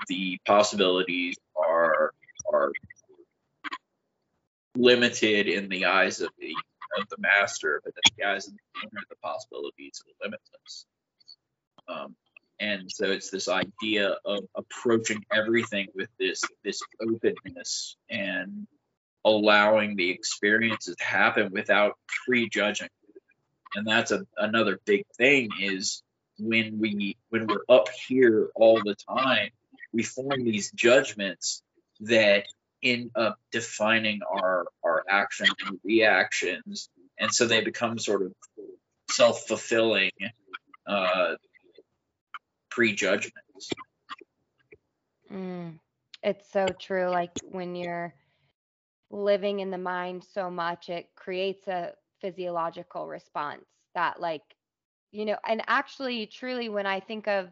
[0.08, 2.12] the possibilities are
[2.52, 2.72] are
[4.76, 6.56] limited in the eyes of the
[7.00, 10.86] of the master, but in the eyes of the beginner, the possibilities are limitless.
[11.88, 12.16] Um,
[12.60, 18.68] and so it's this idea of approaching everything with this this openness and
[19.26, 22.90] allowing the experiences to happen without prejudging
[23.76, 26.02] and that's a, another big thing is
[26.40, 29.50] when we when we're up here all the time
[29.94, 31.62] we form these judgments
[32.02, 32.46] that
[32.86, 36.90] end up defining our our actions and reactions.
[37.20, 38.34] And so they become sort of
[39.12, 40.12] self-fulfilling
[40.88, 41.36] uh,
[42.70, 43.70] prejudgments.
[45.32, 45.80] Mm,
[46.24, 48.14] it's so true like when you're
[49.10, 54.44] living in the mind so much it creates a physiological response that like
[55.12, 57.52] you know and actually truly when i think of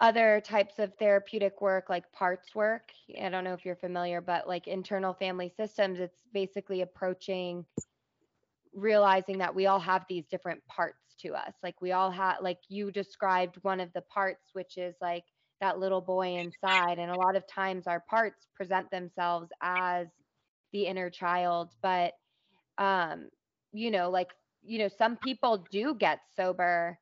[0.00, 2.90] other types of therapeutic work like parts work
[3.22, 7.64] i don't know if you're familiar but like internal family systems it's basically approaching
[8.74, 11.54] realizing that we all have these different parts to us.
[11.62, 15.24] Like we all have like you described one of the parts which is like
[15.60, 20.08] that little boy inside and a lot of times our parts present themselves as
[20.72, 22.12] the inner child but
[22.78, 23.28] um
[23.72, 24.32] you know like
[24.62, 26.98] you know some people do get sober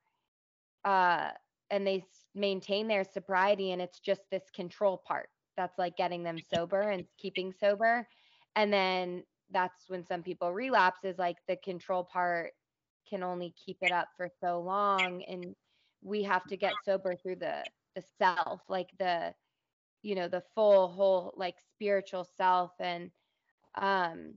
[0.84, 1.30] uh
[1.70, 2.04] and they
[2.34, 7.04] maintain their sobriety and it's just this control part that's like getting them sober and
[7.18, 8.06] keeping sober.
[8.56, 12.52] And then that's when some people relapse is like the control part
[13.08, 15.54] can only keep it up for so long and
[16.02, 17.62] we have to get sober through the
[17.94, 19.32] the self like the
[20.02, 22.72] you know the full whole like spiritual self.
[22.80, 23.10] And
[23.76, 24.34] um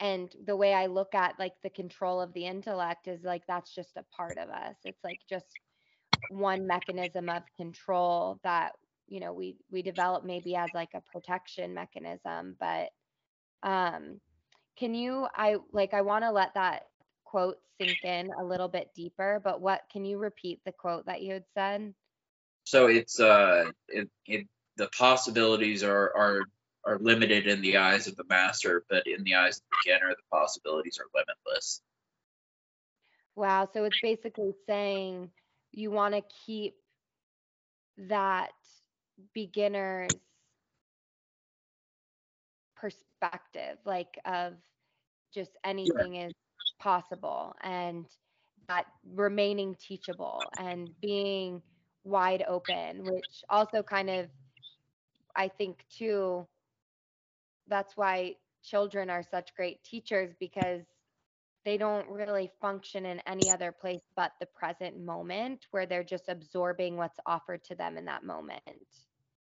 [0.00, 3.74] and the way i look at like the control of the intellect is like that's
[3.74, 4.76] just a part of us.
[4.84, 5.58] It's like just
[6.30, 8.72] one mechanism of control that
[9.06, 12.90] you know we we develop maybe as like a protection mechanism but
[13.62, 14.20] um
[14.78, 16.86] can you i like i want to let that
[17.24, 21.22] quote sink in a little bit deeper but what can you repeat the quote that
[21.22, 21.94] you had said
[22.64, 26.42] so it's uh it, it the possibilities are are
[26.88, 30.08] are limited in the eyes of the master, but in the eyes of the beginner,
[30.10, 31.82] the possibilities are limitless.
[33.36, 33.68] Wow.
[33.72, 35.30] So it's basically saying
[35.72, 36.74] you want to keep
[37.96, 38.52] that
[39.34, 40.10] beginner's
[42.76, 44.54] perspective, like of
[45.32, 46.32] just anything is
[46.78, 48.06] possible and
[48.68, 51.62] that remaining teachable and being
[52.04, 54.28] wide open, which also kind of,
[55.34, 56.46] I think, too,
[57.68, 60.84] that's why children are such great teachers because
[61.68, 66.30] they don't really function in any other place but the present moment where they're just
[66.30, 68.62] absorbing what's offered to them in that moment.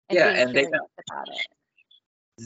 [0.08, 0.90] And yeah, and they don't,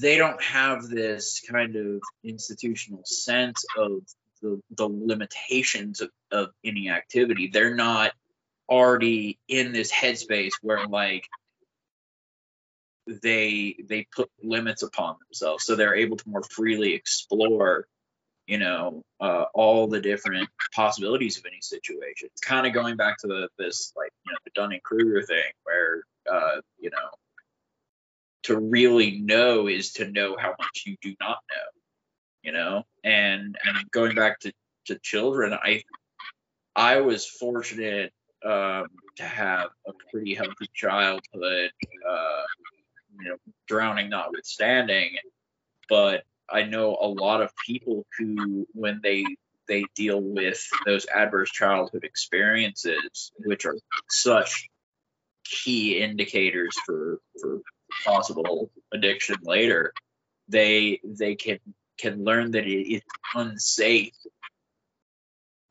[0.03, 4.03] they don't have this kind of institutional sense of
[4.42, 7.48] the, the limitations of, of any activity.
[7.50, 8.12] They're not
[8.68, 11.27] already in this headspace where like
[13.22, 17.87] they they put limits upon themselves so they're able to more freely explore
[18.46, 23.18] you know uh, all the different possibilities of any situation it's kind of going back
[23.18, 27.09] to the this like you know the dunning-kruger thing where uh, you know
[28.42, 31.80] to really know is to know how much you do not know
[32.42, 34.52] you know and and going back to
[34.87, 35.83] to children i
[36.76, 38.12] i was fortunate
[38.44, 41.70] um, to have a pretty healthy childhood
[42.07, 42.42] uh,
[43.20, 45.16] you know, drowning notwithstanding.
[45.88, 49.24] But I know a lot of people who, when they
[49.66, 53.76] they deal with those adverse childhood experiences, which are
[54.11, 54.68] such
[55.44, 57.61] key indicators for for
[58.04, 59.92] possible addiction later
[60.48, 61.59] they they can
[61.98, 63.02] can learn that it is
[63.35, 64.14] unsafe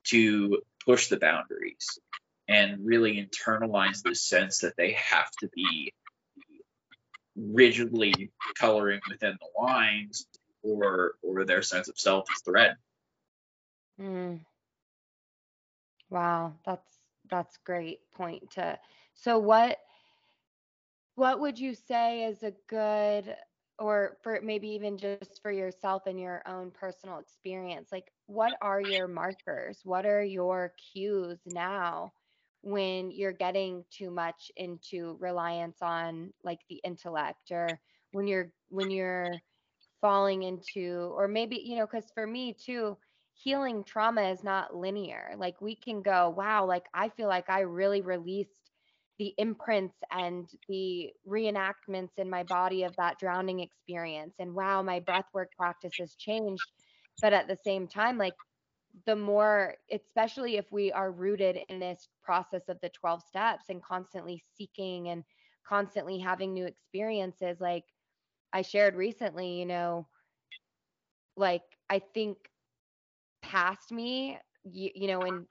[0.05, 1.99] to push the boundaries
[2.47, 5.93] and really internalize the sense that they have to be
[7.35, 10.27] rigidly coloring within the lines
[10.63, 12.77] or or their sense of self is threatened.
[13.99, 14.45] Mm.
[16.09, 16.99] Wow, that's
[17.29, 18.79] that's great point to.
[19.13, 19.79] So what
[21.15, 23.35] what would you say is a good
[23.79, 28.81] or for maybe even just for yourself and your own personal experience like what are
[28.81, 32.13] your markers what are your cues now
[32.61, 37.79] when you're getting too much into reliance on like the intellect or
[38.11, 39.41] when you're when you're
[40.03, 42.97] falling into or maybe you know because for me too
[43.33, 45.33] healing trauma is not linear.
[45.37, 48.71] Like we can go wow like i feel like i really released
[49.19, 54.99] the imprints and the reenactments in my body of that drowning experience and wow my
[55.01, 56.73] breathwork practice has changed.
[57.21, 58.35] But at the same time like
[59.07, 63.83] the more especially if we are rooted in this process of the 12 steps and
[63.83, 65.23] constantly seeking and
[65.67, 67.85] constantly having new experiences like
[68.53, 70.07] i shared recently you know
[71.35, 72.37] like i think
[73.41, 75.45] past me you, you know in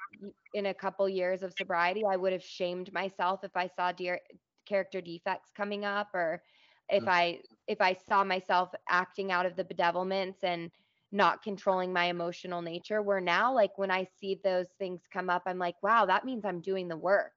[0.54, 4.18] in a couple years of sobriety i would have shamed myself if i saw dear
[4.66, 6.42] character defects coming up or
[6.88, 10.70] if i if i saw myself acting out of the bedevilments and
[11.12, 13.02] not controlling my emotional nature.
[13.02, 16.44] Where now like when i see those things come up i'm like wow that means
[16.44, 17.32] i'm doing the work.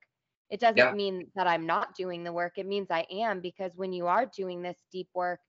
[0.50, 0.94] It doesn't yeah.
[0.94, 2.54] mean that i'm not doing the work.
[2.58, 5.40] It means i am because when you are doing this deep work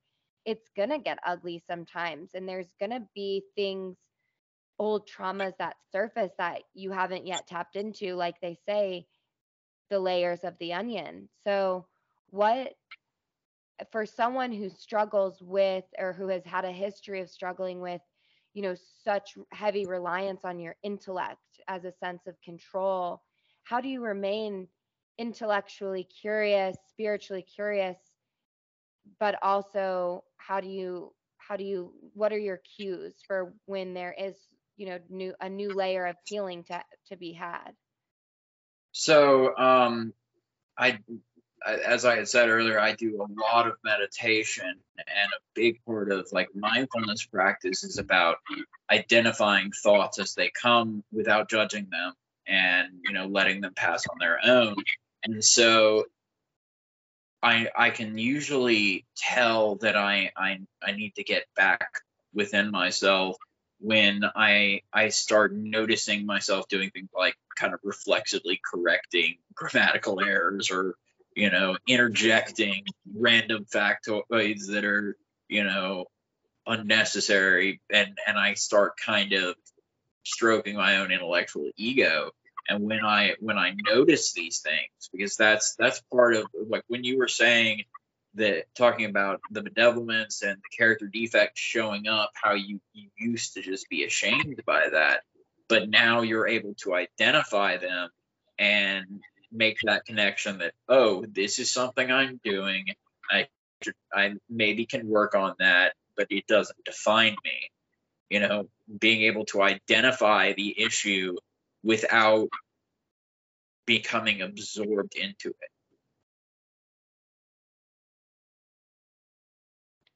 [0.47, 3.97] it's going to get ugly sometimes and there's going to be things
[4.79, 9.05] old traumas that surface that you haven't yet tapped into like they say
[9.89, 11.29] the layers of the onion.
[11.43, 11.87] So
[12.29, 12.73] what
[13.91, 18.01] for someone who struggles with or who has had a history of struggling with
[18.53, 23.21] you know such heavy reliance on your intellect as a sense of control
[23.65, 24.67] how do you remain
[25.19, 27.97] intellectually curious spiritually curious
[29.19, 34.15] but also how do you how do you what are your cues for when there
[34.17, 34.35] is
[34.75, 37.71] you know new a new layer of healing to to be had?
[38.91, 40.13] So um
[40.77, 40.99] i
[41.65, 46.11] as i had said earlier i do a lot of meditation and a big part
[46.11, 48.37] of like mindfulness practice is about
[48.91, 52.13] identifying thoughts as they come without judging them
[52.47, 54.75] and you know letting them pass on their own.
[55.23, 56.05] And so
[57.41, 62.01] I I can usually tell that I I I need to get back
[62.33, 63.37] within myself
[63.79, 70.71] when I I start noticing myself doing things like kind of reflexively correcting grammatical errors
[70.71, 70.95] or
[71.35, 75.15] you know interjecting random factoids that are
[75.47, 76.05] you know
[76.65, 79.55] unnecessary and and I start kind of
[80.23, 82.31] stroking my own intellectual ego
[82.67, 87.03] and when I when I notice these things because that's that's part of like when
[87.03, 87.83] you were saying
[88.37, 93.55] that talking about the bedevilments and the character defects showing up, how you, you used
[93.55, 95.21] to just be ashamed by that,
[95.67, 98.09] but now you're able to identify them
[98.59, 99.05] and
[99.51, 102.85] make that connection that oh, this is something I'm doing.
[103.29, 103.47] I
[104.13, 107.71] I maybe can work on that, but it doesn't define me.
[108.29, 108.67] You know,
[108.99, 111.37] being able to identify the issue
[111.83, 112.49] without
[113.85, 115.71] becoming absorbed into it.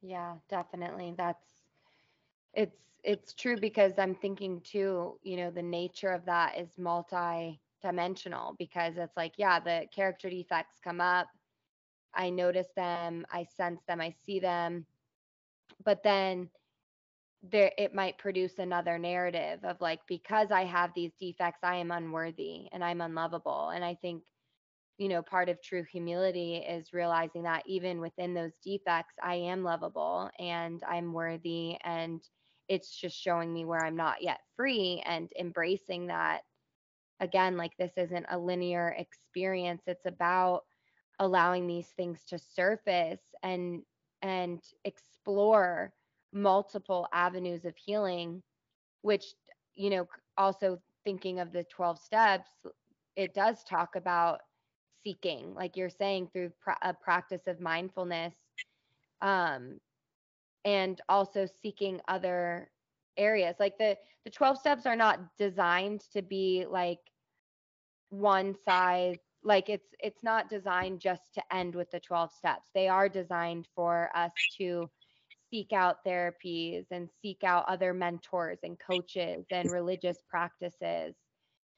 [0.02, 1.14] Yeah, definitely.
[1.18, 1.46] That's
[2.54, 8.56] it's it's true because I'm thinking too, you know, the nature of that is multi-dimensional
[8.60, 11.28] because it's like, yeah, the character defects come up.
[12.14, 14.86] I notice them, I sense them, I see them.
[15.84, 16.50] But then
[17.44, 21.92] there it might produce another narrative of like because I have these defects, I am
[21.92, 23.70] unworthy and I'm unlovable.
[23.70, 24.24] And I think
[24.98, 29.64] you know, part of true humility is realizing that even within those defects, I am
[29.64, 31.78] lovable and I'm worthy.
[31.84, 32.22] And
[32.68, 36.42] it's just showing me where I'm not yet free and embracing that.
[37.20, 39.84] Again, like this isn't a linear experience.
[39.88, 40.64] It's about
[41.20, 43.84] allowing these things to surface and
[44.22, 45.94] and explore
[46.34, 48.42] multiple avenues of healing
[49.02, 49.26] which
[49.76, 50.08] you know
[50.38, 52.50] also thinking of the 12 steps
[53.16, 54.40] it does talk about
[55.04, 58.36] seeking like you're saying through pra- a practice of mindfulness
[59.22, 59.80] um
[60.66, 62.70] and also seeking other
[63.18, 63.56] areas.
[63.60, 67.00] Like the the 12 steps are not designed to be like
[68.10, 72.70] one size like it's it's not designed just to end with the 12 steps.
[72.74, 74.90] They are designed for us to
[75.52, 81.16] seek out therapies and seek out other mentors and coaches and religious practices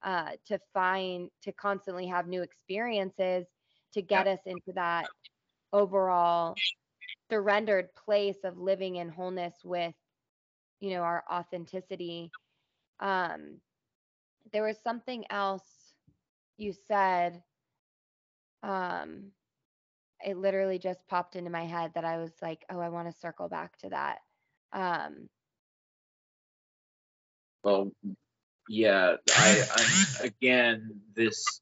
[0.04, 3.48] uh, to find to constantly have new experiences
[3.94, 5.10] to get us into that
[5.74, 6.62] overall
[7.32, 9.96] surrendered place of living in wholeness with
[10.80, 12.32] you know our authenticity.
[13.00, 13.62] Um
[14.54, 15.94] there was something else
[16.58, 17.44] you said
[18.64, 19.32] um
[20.26, 23.20] it literally just popped into my head that I was like, oh, I want to
[23.20, 24.20] circle back to that.
[24.72, 25.30] Um,
[27.64, 27.92] well,
[28.68, 31.62] yeah, I, I'm again this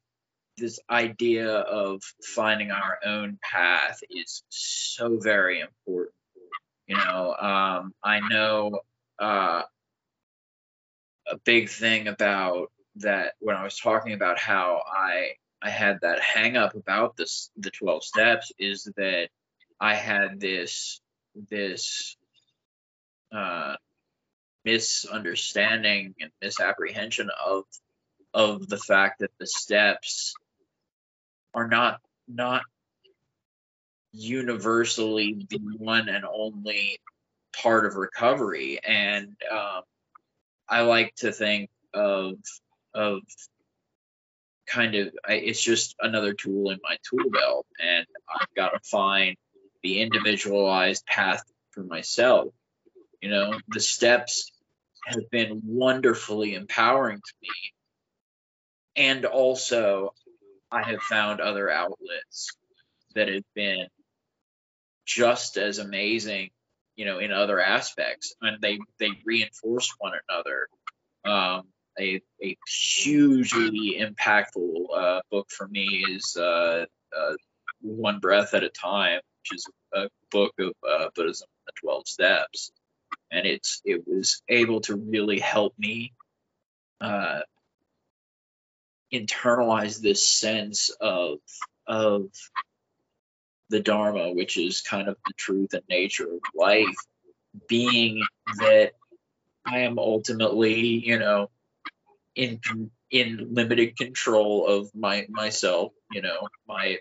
[0.57, 2.01] this idea of
[2.35, 6.13] finding our own path is so very important.
[6.87, 8.79] You know, um, I know
[9.19, 9.63] uh,
[11.27, 15.31] a big thing about that when I was talking about how I
[15.61, 19.29] I had that hang up about this the 12 steps is that
[19.79, 21.01] I had this
[21.49, 22.17] this
[23.31, 23.75] uh,
[24.65, 27.63] misunderstanding and misapprehension of
[28.33, 30.33] of the fact that the steps
[31.53, 32.63] are not not
[34.13, 36.99] universally the one and only
[37.53, 38.79] part of recovery.
[38.83, 39.81] And um,
[40.67, 42.35] i like to think of
[42.93, 43.21] of
[44.67, 48.79] kind of I, it's just another tool in my tool belt and i've got to
[48.89, 49.35] find
[49.83, 52.53] the individualized path for myself.
[53.21, 54.51] You know the steps
[55.05, 57.49] have been wonderfully empowering to me.
[58.95, 60.13] And also
[60.71, 62.49] i have found other outlets
[63.15, 63.87] that have been
[65.05, 66.49] just as amazing
[66.95, 70.67] you know in other aspects and they they reinforce one another.
[71.23, 71.67] Um,
[71.99, 76.85] a, a hugely impactful uh, book for me is uh,
[77.15, 77.33] uh,
[77.81, 82.71] One Breath at a Time, which is a book of uh, Buddhism, the Twelve Steps,
[83.31, 86.13] and it's it was able to really help me
[86.99, 87.41] uh,
[89.13, 91.39] internalize this sense of
[91.87, 92.29] of
[93.69, 96.95] the Dharma, which is kind of the truth and nature of life,
[97.67, 98.21] being
[98.59, 98.91] that
[99.65, 101.49] I am ultimately, you know,
[102.35, 102.59] in
[103.09, 105.93] in limited control of my myself.
[106.11, 106.97] You know, my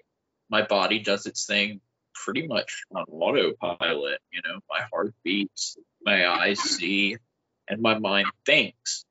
[0.49, 1.81] my body does its thing
[2.15, 4.21] pretty much on autopilot.
[4.33, 7.17] You know, my heart beats, my eyes see,
[7.69, 9.05] and my mind thinks,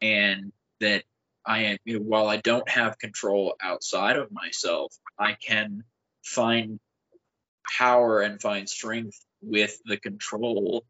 [0.00, 1.04] and that
[1.44, 1.78] I am.
[1.84, 5.84] You know, while I don't have control outside of myself, I can
[6.22, 6.78] find
[7.78, 10.84] power and find strength with the control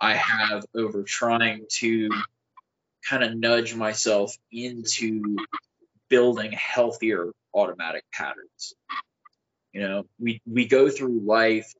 [0.00, 2.08] I have over trying to
[3.08, 5.36] kind of nudge myself into
[6.08, 8.74] building healthier automatic patterns.
[9.72, 11.72] You know, we we go through life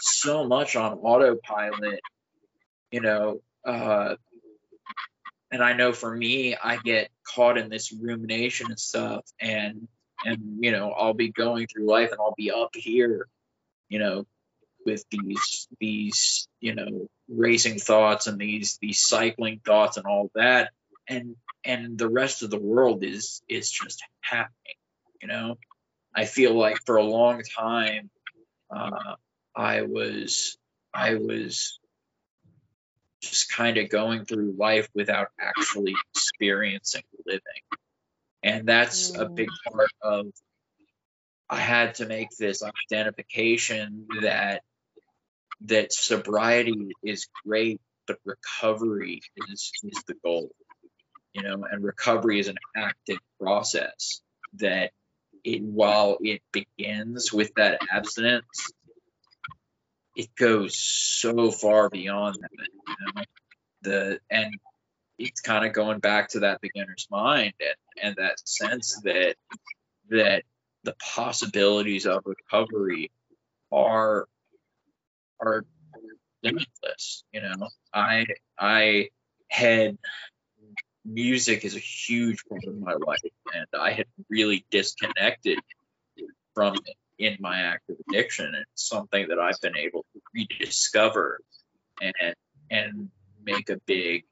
[0.00, 2.00] so much on autopilot,
[2.90, 4.16] you know, uh,
[5.50, 9.88] and I know for me, I get caught in this rumination and stuff, and
[10.24, 13.26] and you know, I'll be going through life and I'll be up here,
[13.88, 14.26] you know,
[14.86, 20.70] with these these you know racing thoughts and these these cycling thoughts and all that.
[21.08, 24.76] And and the rest of the world is is just happening
[25.22, 25.56] you know?
[26.14, 28.10] I feel like for a long time
[28.70, 29.14] uh,
[29.54, 30.58] i was
[30.92, 31.78] i was
[33.22, 37.40] just kind of going through life without actually experiencing living.
[38.42, 39.20] And that's mm.
[39.20, 40.26] a big part of
[41.48, 44.62] i had to make this identification that
[45.66, 50.50] that sobriety is great, but recovery is, is the goal.
[51.32, 54.20] You know, and recovery is an active process
[54.54, 54.90] that
[55.44, 58.70] it while it begins with that abstinence,
[60.14, 62.68] it goes so far beyond that.
[62.86, 63.22] You know?
[63.82, 64.54] The and
[65.18, 69.36] it's kind of going back to that beginner's mind and, and that sense that
[70.10, 70.42] that
[70.84, 73.10] the possibilities of recovery
[73.70, 74.26] are
[75.42, 75.64] are
[76.42, 77.24] limitless.
[77.32, 78.26] You know, I
[78.58, 79.08] I
[79.48, 79.98] had
[81.04, 83.20] music is a huge part of my life,
[83.54, 85.58] and I had really disconnected
[86.54, 88.54] from it in my active addiction.
[88.54, 91.40] It's something that I've been able to rediscover
[92.00, 92.34] and
[92.70, 93.10] and
[93.44, 94.24] make a big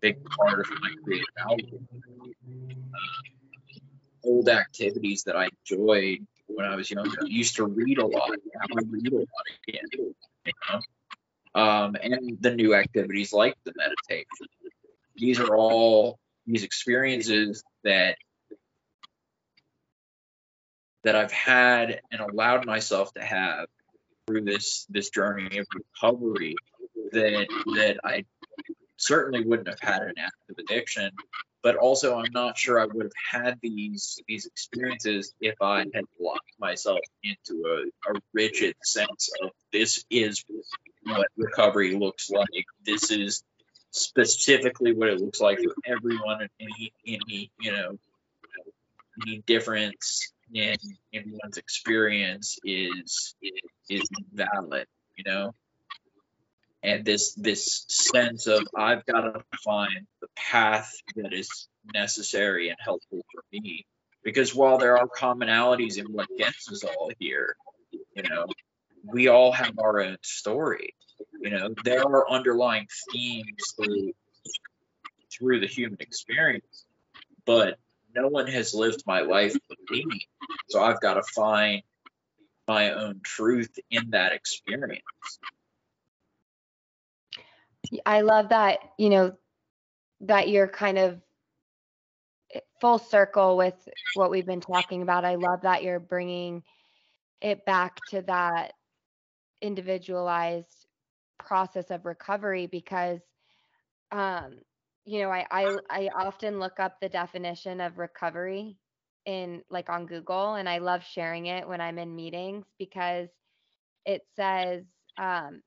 [0.00, 1.82] big part of my creative output.
[2.94, 3.32] Uh,
[4.24, 7.18] old activities that I enjoyed when I was younger.
[7.22, 8.30] I used to read a lot.
[8.30, 9.26] I read a lot
[9.68, 10.14] again.
[10.46, 10.80] You know?
[11.54, 14.46] um, and the new activities like the meditation.
[15.16, 18.16] These are all these experiences that
[21.04, 23.66] that I've had and allowed myself to have
[24.26, 26.56] through this this journey of recovery
[27.12, 28.24] that that I
[29.02, 31.10] certainly wouldn't have had an active addiction
[31.62, 36.04] but also I'm not sure I would have had these these experiences if I had
[36.20, 40.44] locked myself into a, a rigid sense of this is
[41.04, 42.66] what recovery looks like.
[42.84, 43.44] This is
[43.92, 47.98] specifically what it looks like for everyone, and any any you know
[49.24, 50.76] any difference in
[51.12, 53.34] in one's experience is
[53.88, 54.86] is valid.
[55.16, 55.54] You know
[56.82, 62.78] and this this sense of I've got to find the path that is necessary and
[62.80, 63.86] helpful for me.
[64.24, 67.56] Because while there are commonalities in what gets us all here,
[68.14, 68.46] you know,
[69.04, 70.94] we all have our own story.
[71.40, 74.12] You know, there are underlying themes through
[75.32, 76.84] through the human experience,
[77.46, 77.78] but
[78.14, 80.04] no one has lived my life but me.
[80.68, 81.82] So I've got to find
[82.68, 85.02] my own truth in that experience.
[88.06, 89.32] I love that, you know,
[90.20, 91.20] that you're kind of
[92.54, 95.24] eh, full circle with what we've been talking about.
[95.24, 96.62] I love that you're bringing
[97.40, 98.72] it back to that
[99.60, 100.86] individualized
[101.38, 103.20] process of recovery because
[104.12, 104.58] um
[105.04, 108.78] you know I, I i often look up the definition of recovery
[109.26, 113.28] in like on google and i love sharing it when i'm in meetings because
[114.04, 114.84] it says
[115.18, 115.62] um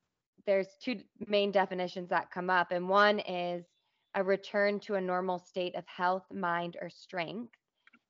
[0.45, 3.65] there's two main definitions that come up, and one is
[4.15, 7.53] a return to a normal state of health, mind, or strength.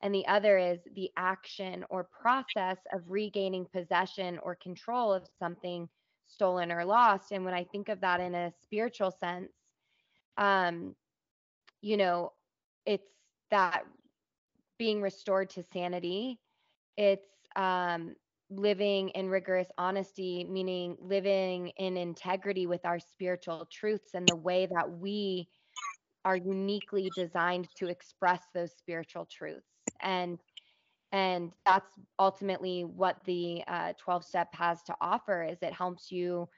[0.02, 5.90] And the other is the action or process of regaining possession or control of something
[6.28, 7.32] stolen or lost.
[7.32, 9.52] And when I think of that in a spiritual sense,
[10.38, 10.96] um,
[11.82, 12.34] you know,
[12.86, 13.10] it's
[13.52, 13.86] that
[14.78, 16.40] being restored to sanity.
[16.98, 18.16] It's um,
[18.50, 24.68] living in rigorous honesty, meaning living in integrity with our spiritual truths and the way
[24.68, 25.50] that we
[26.26, 29.72] are uniquely designed to express those spiritual truths.
[30.02, 30.42] And
[31.12, 36.50] and that's ultimately what the uh, 12 step has to offer is it helps you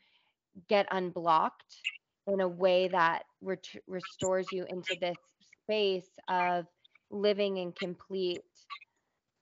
[0.68, 1.86] get unblocked
[2.28, 5.20] in a way that ret- restores you into this
[5.64, 6.68] space of
[7.12, 8.42] living in complete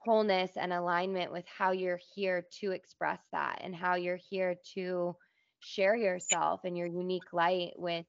[0.05, 5.15] wholeness and alignment with how you're here to express that and how you're here to
[5.59, 8.05] share yourself and your unique light with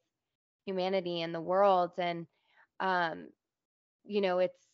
[0.66, 1.92] humanity and the world.
[1.98, 2.26] And
[2.80, 3.28] um
[4.04, 4.68] you know it's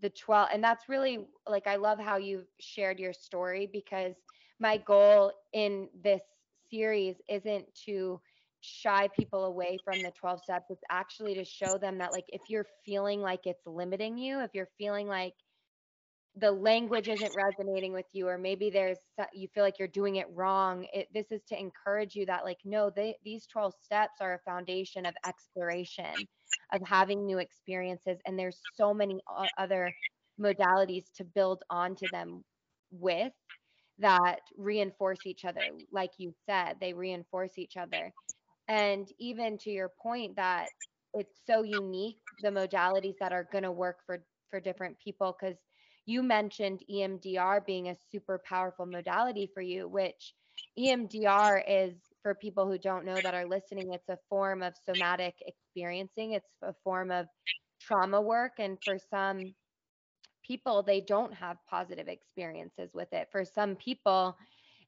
[0.00, 4.14] the 12 and that's really like I love how you shared your story because
[4.60, 6.22] my goal in this
[6.70, 8.20] series isn't to
[8.60, 10.70] shy people away from the 12 steps.
[10.70, 14.50] It's actually to show them that like if you're feeling like it's limiting you if
[14.54, 15.34] you're feeling like
[16.36, 18.98] the language isn't resonating with you or maybe there's
[19.34, 22.58] you feel like you're doing it wrong it, this is to encourage you that like
[22.64, 26.26] no they, these 12 steps are a foundation of exploration
[26.72, 29.20] of having new experiences and there's so many
[29.58, 29.92] other
[30.40, 32.42] modalities to build onto them
[32.90, 33.32] with
[33.98, 35.62] that reinforce each other.
[35.90, 38.12] Like you said they reinforce each other.
[38.68, 40.68] And even to your point that
[41.14, 45.56] it's so unique the modalities that are going to work for for different people because
[46.06, 50.34] you mentioned EMDR being a super powerful modality for you, which
[50.78, 55.34] EMDR is for people who don't know that are listening, it's a form of somatic
[55.46, 57.26] experiencing, it's a form of
[57.80, 58.52] trauma work.
[58.58, 59.54] And for some
[60.46, 63.28] people, they don't have positive experiences with it.
[63.30, 64.36] For some people,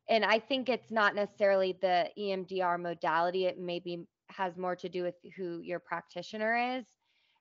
[0.08, 5.02] and I think it's not necessarily the EMDR modality, it maybe has more to do
[5.02, 6.84] with who your practitioner is.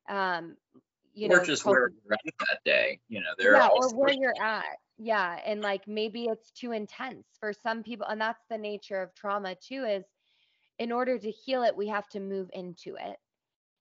[0.09, 0.57] Um,
[1.13, 2.99] you or know, just where you're at that day.
[3.09, 4.77] You know, there yeah, or where you're at.
[4.97, 9.13] Yeah, and like maybe it's too intense for some people, and that's the nature of
[9.15, 9.83] trauma too.
[9.83, 10.03] Is
[10.79, 13.17] in order to heal it, we have to move into it.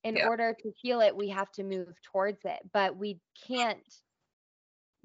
[0.04, 0.26] In yeah.
[0.26, 3.78] order to heal it, we have to move towards it, but we can't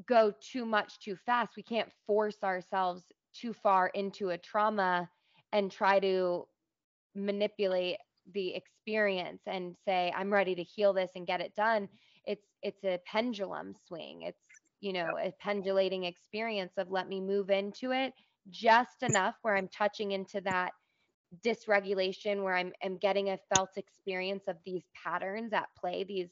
[0.08, 1.56] go too much too fast.
[1.56, 3.04] We can't force ourselves
[3.34, 5.10] too far into a trauma
[5.54, 6.48] and try to
[7.16, 7.98] manipulate
[8.34, 11.88] the experience and say i'm ready to heal this and get it done
[12.28, 14.24] it's it's a pendulum swing.
[14.24, 14.44] It's
[14.82, 18.14] you know a pendulating experience of let me move into it
[18.50, 20.72] just enough where i'm touching into that
[21.44, 26.30] dysregulation where i'm, I'm getting a felt experience of these patterns at play these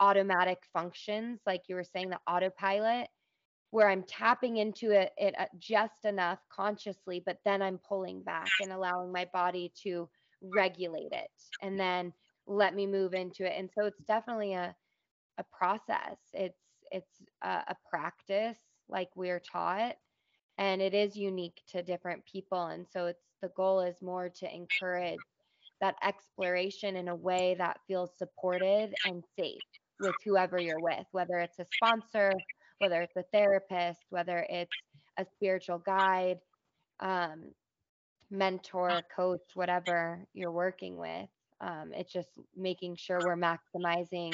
[0.00, 3.08] automatic functions like you were saying the autopilot
[3.70, 8.52] where i'm tapping into it, it uh, just enough consciously but then i'm pulling back
[8.58, 10.08] and allowing my body to
[10.42, 11.30] regulate it
[11.60, 12.12] and then
[12.46, 13.54] let me move into it.
[13.56, 14.74] And so it's definitely a
[15.38, 16.18] a process.
[16.32, 16.58] It's
[16.90, 18.58] it's a, a practice
[18.88, 19.96] like we're taught
[20.58, 24.54] and it is unique to different people and so it's the goal is more to
[24.54, 25.18] encourage
[25.80, 29.58] that exploration in a way that feels supported and safe
[30.00, 32.32] with whoever you're with whether it's a sponsor
[32.78, 34.70] whether it's a therapist whether it's
[35.18, 36.38] a spiritual guide
[37.00, 37.44] um,
[38.30, 41.28] mentor coach whatever you're working with
[41.60, 44.32] um, it's just making sure we're maximizing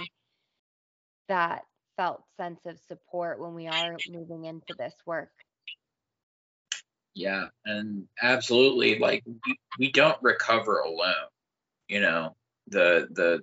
[1.29, 1.63] that
[1.97, 5.31] felt sense of support when we are moving into this work
[7.19, 11.15] yeah, and absolutely, like we, we don't recover alone.
[11.89, 12.37] You know,
[12.69, 13.41] the the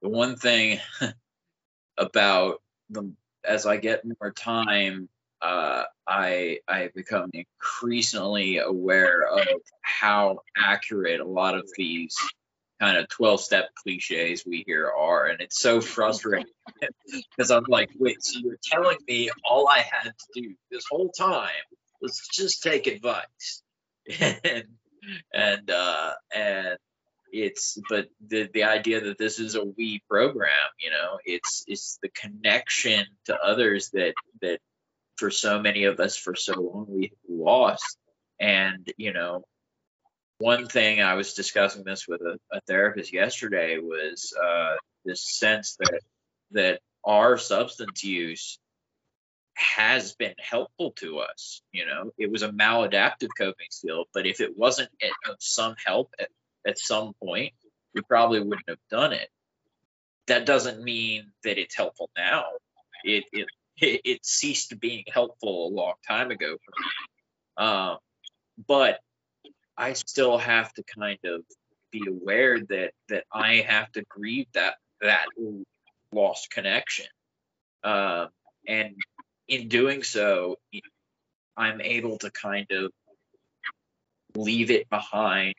[0.00, 0.78] the one thing
[1.98, 3.12] about the
[3.44, 5.10] as I get more time,
[5.42, 9.46] uh, I I become increasingly aware of
[9.82, 12.16] how accurate a lot of these
[12.82, 16.46] kind of 12 step cliches we hear are and it's so frustrating
[17.36, 21.10] because i'm like wait so you're telling me all i had to do this whole
[21.10, 21.48] time
[22.00, 23.62] let's just take advice?
[24.44, 24.64] And
[25.32, 26.78] and uh and
[27.32, 31.98] it's but the the idea that this is a we program you know it's it's
[32.02, 34.60] the connection to others that that
[35.16, 37.96] for so many of us for so long we lost.
[38.40, 39.44] And you know
[40.42, 44.74] one thing i was discussing this with a, a therapist yesterday was uh
[45.04, 46.00] this sense that
[46.50, 48.58] that our substance use
[49.54, 51.62] has been helpful to us.
[51.72, 54.90] You know, it was a maladaptive coping skill, but if it wasn't
[55.28, 56.28] of some help at,
[56.66, 57.52] at some point,
[57.94, 59.28] we probably wouldn't have done it.
[60.26, 62.44] That doesn't mean that it's helpful now.
[63.04, 67.66] It it it, ceased being helpful a long time ago for me.
[67.66, 67.98] Um,
[68.68, 69.00] but
[69.76, 71.42] I still have to kind of
[71.90, 75.26] be aware that that I have to grieve that that
[76.12, 77.06] lost connection.
[77.84, 78.28] Um,
[78.66, 78.94] and
[79.48, 80.56] in doing so,
[81.56, 82.92] I'm able to kind of
[84.34, 85.54] leave it behind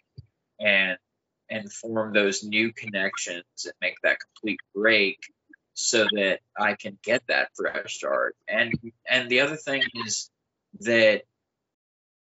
[0.59, 0.97] and
[1.49, 5.19] and form those new connections and make that complete break
[5.75, 8.35] so that I can get that fresh start.
[8.47, 8.73] And
[9.09, 10.29] and the other thing is
[10.81, 11.23] that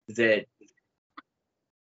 [0.09, 0.47] that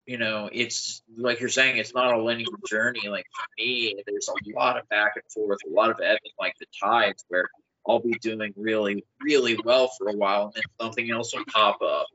[0.07, 4.29] you know it's like you're saying it's not a linear journey like for me there's
[4.29, 7.47] a lot of back and forth a lot of ebbing like the tides where
[7.87, 11.81] I'll be doing really, really well for a while, and then something else will pop
[11.81, 12.07] up.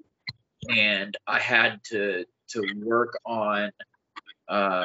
[0.68, 3.72] And I had to to work on
[4.48, 4.84] uh,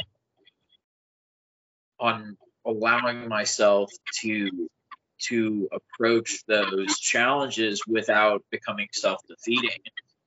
[2.00, 3.92] on allowing myself
[4.22, 4.70] to
[5.20, 9.80] to approach those challenges without becoming self-defeating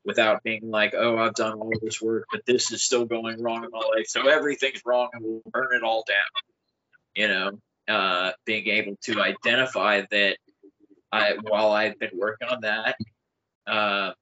[0.04, 3.64] without being like oh i've done all this work but this is still going wrong
[3.64, 6.16] in my life so everything's wrong and we'll burn it all down.
[7.14, 7.58] You know
[7.90, 10.36] uh, being able to identify that
[11.10, 12.96] I, while I've been working on that,
[13.66, 14.12] uh,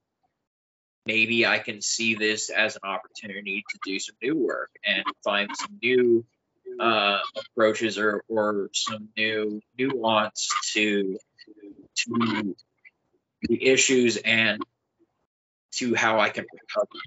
[1.05, 5.51] maybe I can see this as an opportunity to do some new work and find
[5.55, 6.25] some new
[6.81, 11.19] uh, approaches or, or some new nuance to
[11.97, 12.55] to
[13.43, 14.63] the issues and
[15.73, 17.01] to how I can recover.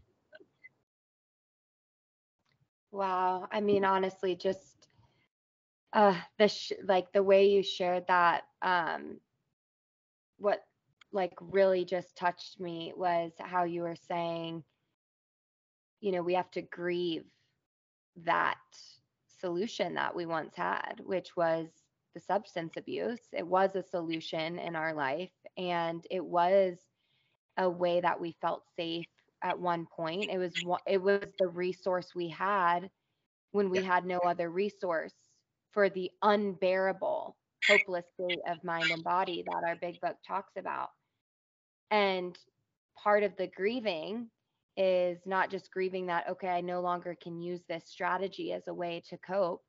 [2.92, 4.88] Wow, I mean, honestly, just
[5.94, 9.20] uh, the sh- like the way you shared that um,
[10.38, 10.62] what
[11.12, 14.64] like really just touched me was how you were saying
[16.00, 17.26] you know we have to grieve
[18.24, 18.58] that
[19.40, 21.68] solution that we once had which was
[22.14, 26.78] the substance abuse it was a solution in our life and it was
[27.58, 29.08] a way that we felt safe
[29.44, 30.56] at one point it was
[30.88, 32.90] it was the resource we had
[33.52, 35.14] when we had no other resource
[35.72, 37.38] for the unbearable
[37.68, 40.90] hopeless state of mind and body that our big book talks about.
[41.90, 42.38] And
[43.02, 44.30] part of the grieving
[44.78, 48.74] is not just grieving that, okay, I no longer can use this strategy as a
[48.74, 49.62] way to cope,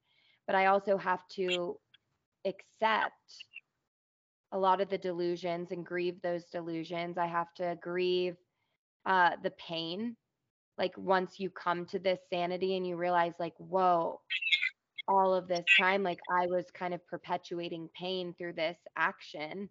[0.47, 1.78] but I also have to
[2.45, 3.45] accept
[4.53, 7.18] a lot of the delusions and grieve those delusions.
[7.18, 8.36] I have to grieve
[9.07, 10.16] uh, the pain.
[10.78, 14.20] Like once you come to this sanity and you realize, like, whoa,
[15.09, 19.68] all of this time like i was kind of perpetuating pain through this action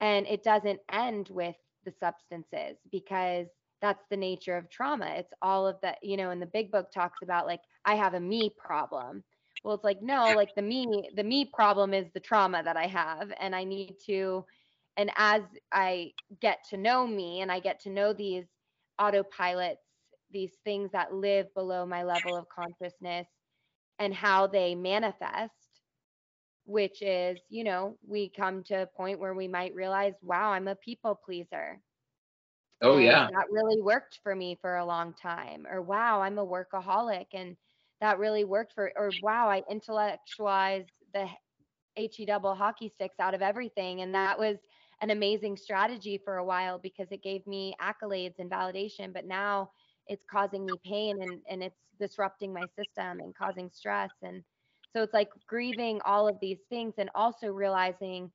[0.00, 3.46] and it doesn't end with the substances because
[3.80, 6.90] that's the nature of trauma it's all of that you know and the big book
[6.92, 9.24] talks about like i have a me problem
[9.62, 12.86] well it's like no like the me the me problem is the trauma that i
[12.86, 14.44] have and i need to
[14.96, 15.42] and as
[15.72, 18.46] i get to know me and i get to know these
[19.00, 19.76] autopilots
[20.30, 23.28] these things that live below my level of consciousness
[23.98, 25.80] and how they manifest
[26.64, 30.68] which is you know we come to a point where we might realize wow i'm
[30.68, 31.82] a people pleaser
[32.80, 33.30] Oh and yeah.
[33.30, 35.66] that really worked for me for a long time.
[35.66, 37.56] Or wow, I'm a workaholic and
[38.02, 41.28] that really worked for or wow, I intellectualized the
[41.96, 44.02] HE double hockey sticks out of everything.
[44.02, 44.58] And that was
[45.00, 49.12] an amazing strategy for a while because it gave me accolades and validation.
[49.14, 49.70] But now
[50.08, 54.10] it's causing me pain and, and it's disrupting my system and causing stress.
[54.22, 54.42] And
[54.92, 58.32] so it's like grieving all of these things and also realizing,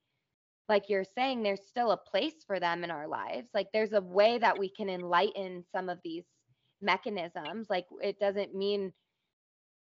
[0.69, 3.49] like you're saying, there's still a place for them in our lives.
[3.53, 6.23] Like there's a way that we can enlighten some of these
[6.81, 7.67] mechanisms.
[7.69, 8.93] Like it doesn't mean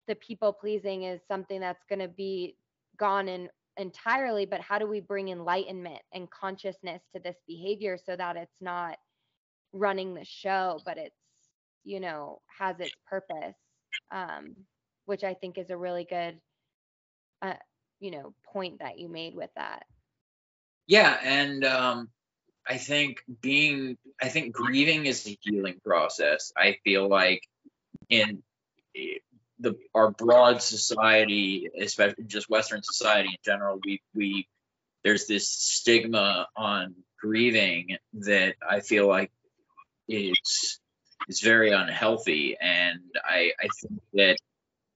[0.10, 2.56] the people pleasing is something that's going to be
[2.98, 3.48] gone in
[3.78, 8.60] entirely, but how do we bring enlightenment and consciousness to this behavior so that it's
[8.60, 8.98] not
[9.72, 11.16] running the show, but it's,
[11.86, 13.56] you know, has its purpose,
[14.12, 14.56] um,
[15.06, 16.42] which I think is a really good,
[17.44, 17.54] uh,
[18.00, 19.86] you know, point that you made with that.
[20.88, 22.10] Yeah, and um,
[22.68, 26.52] I think being, I think grieving is a healing process.
[26.58, 27.48] I feel like
[28.10, 28.42] in
[29.60, 34.48] the our broad society, especially just Western society in general, we we
[35.04, 39.32] there's this stigma on grieving that I feel like
[40.08, 40.80] it's
[41.28, 44.38] it's very unhealthy, and I I think that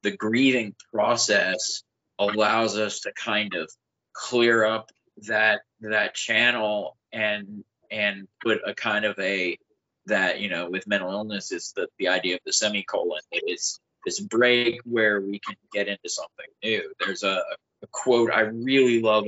[0.02, 1.84] the grieving process
[2.20, 3.70] allows us to kind of
[4.14, 4.90] clear up
[5.28, 9.58] that that channel and and put a kind of a
[10.06, 13.22] that you know with mental illness is the the idea of the semicolon.
[13.32, 16.94] Is this break where we can get into something new.
[17.00, 17.44] There's a,
[17.82, 19.26] a quote I really love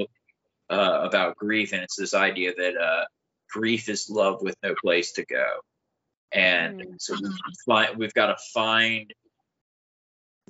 [0.70, 3.06] uh, about grief, and it's this idea that uh,
[3.50, 5.46] grief is love with no place to go.
[6.32, 6.94] And mm-hmm.
[6.98, 7.30] so we
[7.66, 9.14] find, we've got to find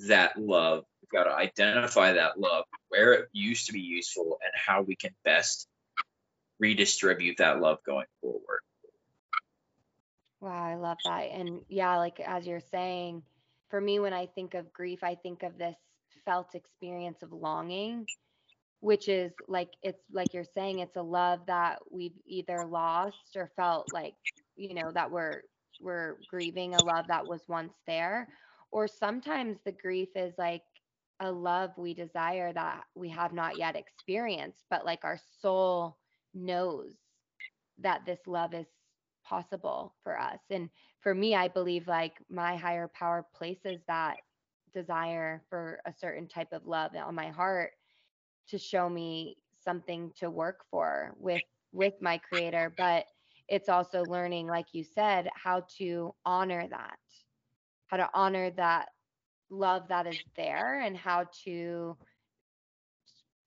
[0.08, 0.84] that love.
[1.02, 4.96] We've got to identify that love, where it used to be useful, and how we
[4.96, 5.68] can best
[6.58, 8.60] redistribute that love going forward.
[10.40, 11.30] Wow, I love that.
[11.32, 13.22] And yeah, like as you're saying,
[13.70, 15.76] for me, when I think of grief, I think of this
[16.24, 18.06] felt experience of longing,
[18.80, 23.50] which is like, it's like you're saying, it's a love that we've either lost or
[23.56, 24.14] felt like,
[24.56, 25.42] you know, that we're,
[25.80, 28.28] we're grieving a love that was once there.
[28.72, 30.62] Or sometimes the grief is like
[31.20, 35.96] a love we desire that we have not yet experienced, but like our soul
[36.34, 36.94] knows
[37.78, 38.66] that this love is
[39.28, 40.40] possible for us.
[40.50, 40.70] And
[41.00, 44.18] for me, I believe like my higher power places that
[44.72, 47.72] desire for a certain type of love on my heart
[48.48, 53.06] to show me something to work for with with my creator but
[53.48, 56.98] it's also learning like you said how to honor that
[57.88, 58.88] how to honor that
[59.50, 61.96] love that is there and how to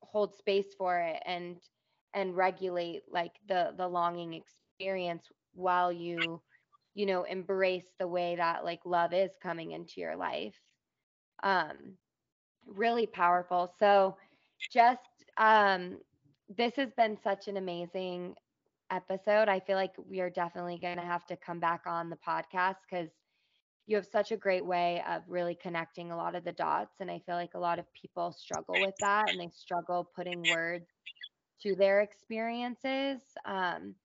[0.01, 1.57] hold space for it and
[2.13, 6.41] and regulate like the the longing experience while you
[6.93, 10.55] you know embrace the way that like love is coming into your life.
[11.43, 11.97] Um
[12.65, 13.67] really powerful.
[13.79, 14.17] So
[14.69, 15.01] just
[15.37, 15.99] um
[16.49, 18.35] this has been such an amazing
[18.91, 19.47] episode.
[19.49, 22.77] I feel like we are definitely going to have to come back on the podcast
[22.89, 23.09] because
[23.87, 27.09] you have such a great way of really connecting a lot of the dots and
[27.09, 30.87] i feel like a lot of people struggle with that and they struggle putting words
[31.61, 33.21] to their experiences.
[33.45, 33.95] Um,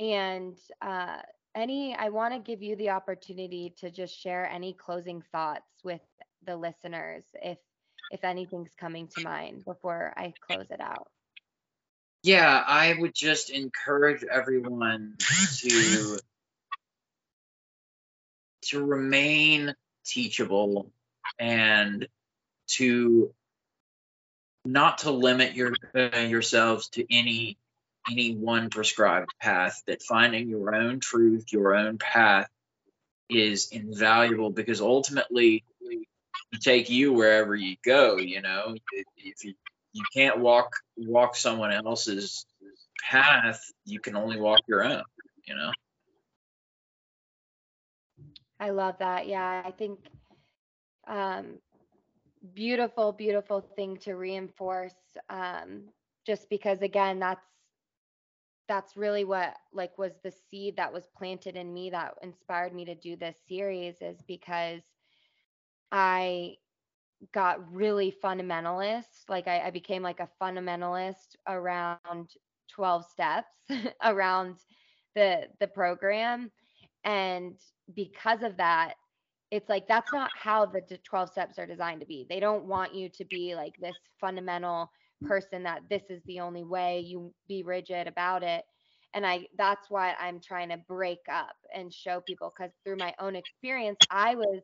[0.00, 1.18] and uh,
[1.54, 6.00] any, I want to give you the opportunity to just share any closing thoughts with
[6.44, 7.58] the listeners, if
[8.10, 11.08] if anything's coming to mind before I close it out.
[12.22, 15.16] Yeah, I would just encourage everyone
[15.58, 16.18] to
[18.66, 19.74] to remain
[20.04, 20.92] teachable
[21.38, 22.06] and
[22.68, 23.34] to
[24.64, 27.58] not to limit your uh, yourselves to any
[28.10, 32.48] any one prescribed path, that finding your own truth, your own path
[33.28, 35.64] is invaluable because ultimately
[36.60, 38.76] take you wherever you go, you know.
[39.16, 39.54] If you
[39.92, 42.46] you can't walk walk someone else's
[43.02, 45.02] path, you can only walk your own,
[45.44, 45.72] you know.
[48.60, 49.26] I love that.
[49.26, 49.98] Yeah, I think
[51.06, 51.58] um
[52.54, 54.94] beautiful beautiful thing to reinforce
[55.30, 55.82] um
[56.26, 57.44] just because again that's
[58.72, 62.86] that's really what like was the seed that was planted in me that inspired me
[62.86, 64.80] to do this series is because
[65.92, 66.54] I
[67.34, 69.28] got really fundamentalist.
[69.28, 72.30] Like I, I became like a fundamentalist around
[72.70, 73.52] 12 steps
[74.02, 74.56] around
[75.14, 76.50] the the program.
[77.04, 77.58] And
[77.94, 78.94] because of that,
[79.50, 82.26] it's like that's not how the 12 steps are designed to be.
[82.26, 84.90] They don't want you to be like this fundamental
[85.22, 88.64] person that this is the only way you be rigid about it.
[89.14, 93.14] And I that's why I'm trying to break up and show people cuz through my
[93.18, 94.62] own experience I was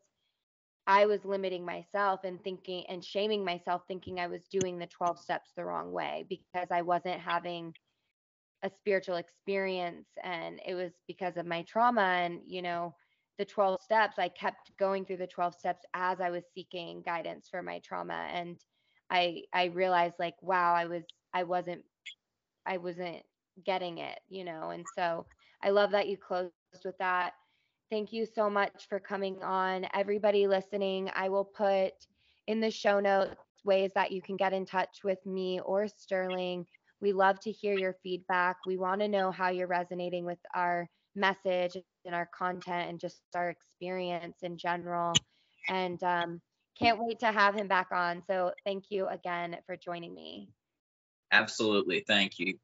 [0.86, 5.18] I was limiting myself and thinking and shaming myself thinking I was doing the 12
[5.20, 7.74] steps the wrong way because I wasn't having
[8.62, 10.08] a spiritual experience.
[10.22, 12.94] And it was because of my trauma and you know
[13.38, 14.18] the 12 steps.
[14.18, 18.28] I kept going through the 12 steps as i was seeking guidance for my trauma.
[18.32, 18.64] And
[19.10, 21.04] i i realized like wow i was
[21.34, 21.82] i wasn't
[22.66, 23.22] i wasn't
[23.64, 25.26] getting it you know and so
[25.62, 26.52] i love that you closed
[26.84, 27.32] with that.
[27.90, 29.86] Thank you so much for coming on.
[29.94, 31.92] Everybody listening i will put
[32.46, 36.66] in the show notes ways that you can get in touch with me or sterling.
[37.00, 38.56] We love to hear your feedback.
[38.66, 43.20] We want to know how you're resonating with our message and our content and just
[43.34, 45.22] our experience in general.
[45.68, 46.40] And um,
[46.78, 48.22] can't wait to have him back on.
[48.26, 50.50] So thank you again for joining me.
[51.32, 52.04] Absolutely.
[52.06, 52.58] Thank you.